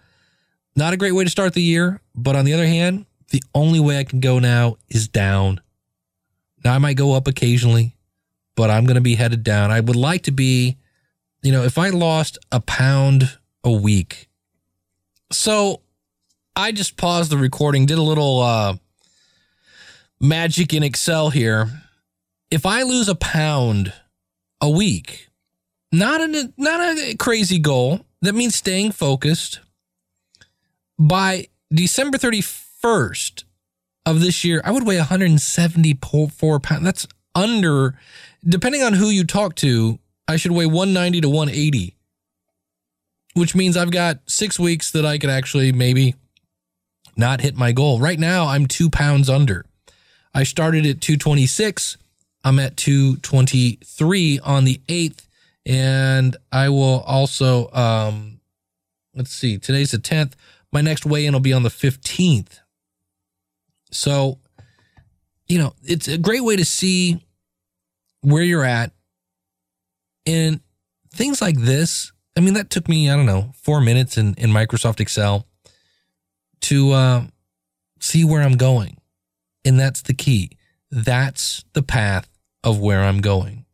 not 0.75 0.93
a 0.93 0.97
great 0.97 1.13
way 1.13 1.25
to 1.25 1.31
start 1.31 1.55
the 1.55 1.63
year. 1.63 2.01
But 2.15 2.35
on 2.35 2.45
the 2.45 2.55
other 2.55 2.67
hand, 2.67 3.07
the 3.31 3.43
only 3.55 3.79
way 3.79 3.99
I 3.99 4.05
can 4.05 4.21
go 4.21 4.39
now 4.39 4.77
is 4.89 5.07
down. 5.07 5.61
Now 6.65 6.75
I 6.75 6.79
might 6.79 6.97
go 6.97 7.15
up 7.15 7.27
occasionally, 7.27 7.97
but 8.55 8.71
I'm 8.71 8.85
going 8.85 8.97
to 8.97 9.01
be 9.01 9.15
headed 9.15 9.43
down. 9.43 9.71
I 9.71 9.81
would 9.81 9.97
like 9.97 10.23
to 10.23 10.33
be, 10.33 10.79
you 11.43 11.53
know, 11.53 11.65
if 11.65 11.79
I 11.79 11.91
lost 11.91 12.39
a 12.51 12.61
pound 12.61 13.39
a 13.65 13.73
week. 13.73 14.29
So 15.31 15.83
I 16.55 16.73
just 16.73 16.97
paused 16.97 17.31
the 17.31 17.39
recording, 17.39 17.87
did 17.87 17.99
a 17.99 18.03
little 18.03 18.41
uh, 18.41 18.77
magic 20.21 20.75
in 20.75 20.83
Excel 20.83 21.31
here. 21.31 21.69
If 22.51 22.67
I 22.67 22.83
lose 22.83 23.09
a 23.09 23.15
pound 23.15 23.93
a 24.61 24.71
week, 24.71 25.29
not 25.91 26.21
a 26.21 26.53
not 26.57 26.99
a 26.99 27.17
crazy 27.17 27.59
goal. 27.59 28.01
That 28.21 28.35
means 28.35 28.55
staying 28.55 28.93
focused. 28.93 29.61
By 30.99 31.49
December 31.73 32.19
31st 32.19 33.45
of 34.05 34.21
this 34.21 34.45
year, 34.45 34.61
I 34.65 34.71
would 34.71 34.87
weigh 34.87 34.99
174 34.99 36.61
pounds. 36.61 36.85
That's 36.85 37.07
under, 37.35 37.99
depending 38.45 38.83
on 38.83 38.95
who 38.95 39.07
you 39.07 39.25
talk 39.25 39.55
to, 39.57 39.99
I 40.29 40.37
should 40.37 40.53
weigh 40.53 40.67
190 40.67 41.21
to 41.23 41.29
180, 41.29 41.97
which 43.35 43.55
means 43.55 43.77
I've 43.77 43.91
got 43.91 44.19
six 44.27 44.59
weeks 44.59 44.91
that 44.93 45.07
I 45.07 45.19
could 45.19 45.31
actually 45.31 45.73
maybe 45.73 46.15
not 47.17 47.41
hit 47.41 47.57
my 47.57 47.73
goal. 47.73 48.01
Right 48.01 48.19
now, 48.19 48.47
I'm 48.47 48.67
two 48.67 48.91
pounds 48.91 49.29
under. 49.29 49.65
I 50.35 50.45
started 50.45 50.87
at 50.87 51.01
226. 51.01 51.99
I'm 52.45 52.59
at 52.59 52.77
223 52.77 54.41
on 54.41 54.65
the 54.65 54.81
8th. 54.89 55.27
And 55.65 56.37
I 56.51 56.69
will 56.71 57.01
also, 57.01 57.71
um, 57.73 58.41
let's 59.15 59.31
see, 59.31 59.59
today's 59.59 59.93
the 59.93 59.99
10th. 59.99 60.33
My 60.73 60.81
next 60.81 61.07
weigh 61.07 61.27
in 61.27 61.35
will 61.35 61.41
be 61.41 61.53
on 61.53 61.63
the 61.63 61.69
15th. 61.69 62.62
So, 63.93 64.39
you 65.47 65.59
know, 65.59 65.75
it's 65.85 66.09
a 66.09 66.19
great 66.19 66.43
way 66.43 66.57
to 66.57 66.65
see 66.65 67.25
where 68.23 68.43
you're 68.43 68.65
at. 68.65 68.93
And 70.27 70.61
things 71.13 71.41
like 71.41 71.59
this, 71.59 72.13
I 72.37 72.41
mean, 72.41 72.55
that 72.55 72.71
took 72.71 72.89
me, 72.89 73.11
I 73.11 73.17
don't 73.17 73.27
know, 73.27 73.53
four 73.55 73.81
minutes 73.81 74.17
in, 74.17 74.35
in 74.35 74.51
Microsoft 74.51 75.01
Excel 75.01 75.47
to 76.63 76.93
uh, 76.93 77.25
see 78.01 78.25
where 78.25 78.43
I'm 78.43 78.57
going. 78.57 78.97
And 79.65 79.79
that's 79.79 80.03
the 80.03 80.15
key. 80.15 80.51
That's 80.91 81.65
the 81.73 81.83
path 81.83 82.29
of 82.65 82.81
where 82.81 83.03
I'm 83.03 83.21
going. 83.21 83.65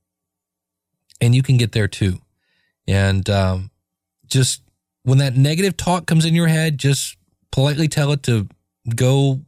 And 1.20 1.34
you 1.34 1.42
can 1.42 1.56
get 1.56 1.72
there 1.72 1.88
too. 1.88 2.18
And 2.86 3.28
um, 3.28 3.70
just 4.26 4.62
when 5.02 5.18
that 5.18 5.36
negative 5.36 5.76
talk 5.76 6.06
comes 6.06 6.24
in 6.24 6.34
your 6.34 6.48
head, 6.48 6.78
just 6.78 7.16
politely 7.50 7.88
tell 7.88 8.12
it 8.12 8.22
to 8.24 8.48
go 8.94 9.42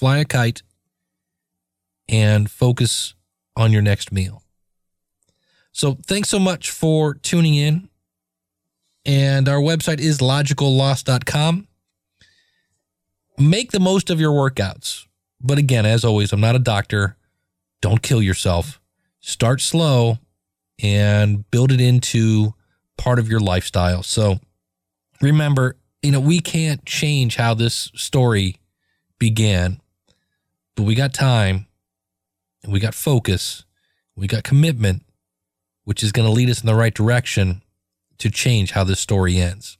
fly 0.00 0.16
a 0.16 0.24
kite 0.24 0.62
and 2.08 2.50
focus 2.50 3.12
on 3.54 3.70
your 3.70 3.82
next 3.82 4.10
meal. 4.10 4.42
So 5.72 5.98
thanks 6.06 6.30
so 6.30 6.38
much 6.38 6.70
for 6.70 7.12
tuning 7.12 7.54
in. 7.54 7.90
And 9.04 9.46
our 9.46 9.60
website 9.60 10.00
is 10.00 10.18
logicalloss.com. 10.18 11.68
Make 13.36 13.72
the 13.72 13.80
most 13.80 14.08
of 14.08 14.18
your 14.18 14.32
workouts. 14.32 15.06
But 15.38 15.58
again, 15.58 15.84
as 15.84 16.02
always, 16.02 16.32
I'm 16.32 16.40
not 16.40 16.56
a 16.56 16.60
doctor. 16.60 17.18
Don't 17.82 18.02
kill 18.02 18.22
yourself. 18.22 18.80
Start 19.20 19.60
slow 19.60 20.16
and 20.82 21.48
build 21.50 21.72
it 21.72 21.80
into 21.80 22.54
part 22.96 23.18
of 23.18 23.28
your 23.28 23.40
lifestyle. 23.40 24.02
So 24.02 24.40
remember, 25.20 25.76
you 26.02 26.10
know, 26.10 26.20
we 26.20 26.40
can't 26.40 26.86
change 26.86 27.36
how 27.36 27.52
this 27.52 27.90
story 27.94 28.56
began, 29.20 29.80
but 30.80 30.86
we 30.86 30.94
got 30.94 31.12
time 31.12 31.66
and 32.62 32.72
we 32.72 32.80
got 32.80 32.94
focus, 32.94 33.66
we 34.16 34.26
got 34.26 34.44
commitment, 34.44 35.02
which 35.84 36.02
is 36.02 36.10
going 36.10 36.26
to 36.26 36.32
lead 36.32 36.48
us 36.48 36.62
in 36.62 36.66
the 36.66 36.74
right 36.74 36.94
direction 36.94 37.60
to 38.16 38.30
change 38.30 38.70
how 38.70 38.82
this 38.82 38.98
story 38.98 39.36
ends. 39.36 39.76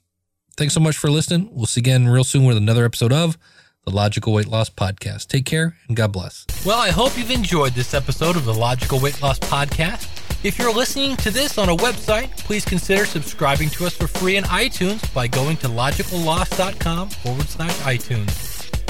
Thanks 0.58 0.74
so 0.74 0.80
much 0.80 0.98
for 0.98 1.10
listening. 1.10 1.48
We'll 1.52 1.64
see 1.64 1.80
you 1.80 1.84
again 1.84 2.08
real 2.08 2.22
soon 2.22 2.44
with 2.44 2.58
another 2.58 2.84
episode 2.84 3.14
of 3.14 3.38
the 3.86 3.90
Logical 3.90 4.34
Weight 4.34 4.46
Loss 4.46 4.70
Podcast. 4.70 5.28
Take 5.28 5.46
care 5.46 5.74
and 5.88 5.96
God 5.96 6.12
bless. 6.12 6.44
Well, 6.66 6.78
I 6.78 6.90
hope 6.90 7.16
you've 7.16 7.30
enjoyed 7.30 7.72
this 7.72 7.94
episode 7.94 8.36
of 8.36 8.44
the 8.44 8.52
Logical 8.52 9.00
Weight 9.00 9.22
Loss 9.22 9.38
Podcast. 9.38 10.06
If 10.44 10.58
you're 10.58 10.74
listening 10.74 11.16
to 11.16 11.30
this 11.30 11.56
on 11.56 11.70
a 11.70 11.76
website, 11.76 12.36
please 12.44 12.66
consider 12.66 13.06
subscribing 13.06 13.70
to 13.70 13.86
us 13.86 13.94
for 13.94 14.06
free 14.06 14.36
in 14.36 14.44
iTunes 14.44 15.14
by 15.14 15.28
going 15.28 15.56
to 15.58 15.68
logicalloss.com 15.68 17.08
forward 17.08 17.48
slash 17.48 17.74
iTunes. 17.78 18.49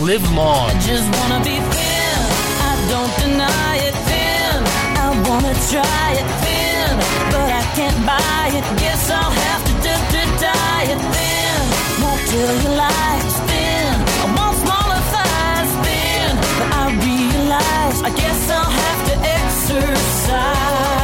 live 0.00 0.22
long. 0.32 0.70
I 0.70 0.78
just 0.80 1.06
wanna 1.18 1.42
be 1.42 1.58
thin. 1.58 2.18
I 2.70 2.72
don't 2.92 3.12
deny 3.18 3.76
it 3.88 3.96
thin. 4.08 4.56
I 5.04 5.08
wanna 5.26 5.54
try 5.72 6.08
it 6.20 6.28
thin, 6.42 6.90
but 7.32 7.50
I 7.50 7.62
can't 7.74 8.00
buy 8.06 8.44
it. 8.58 8.64
Guess 8.78 9.10
I'll 9.10 9.30
have 9.30 9.64
to 9.66 9.72
to 9.82 9.94
thin. 10.10 10.38
Thin. 13.48 13.94
I 14.22 14.28
want 14.36 14.54
smaller 14.62 15.00
thighs 15.12 15.72
thin, 15.84 16.30
but 16.58 16.68
I 16.80 16.84
realize 17.08 17.98
I 18.02 18.10
guess 18.14 18.50
I'll 18.50 18.74
have 18.82 19.00
to 19.08 19.14
exercise. 19.36 20.97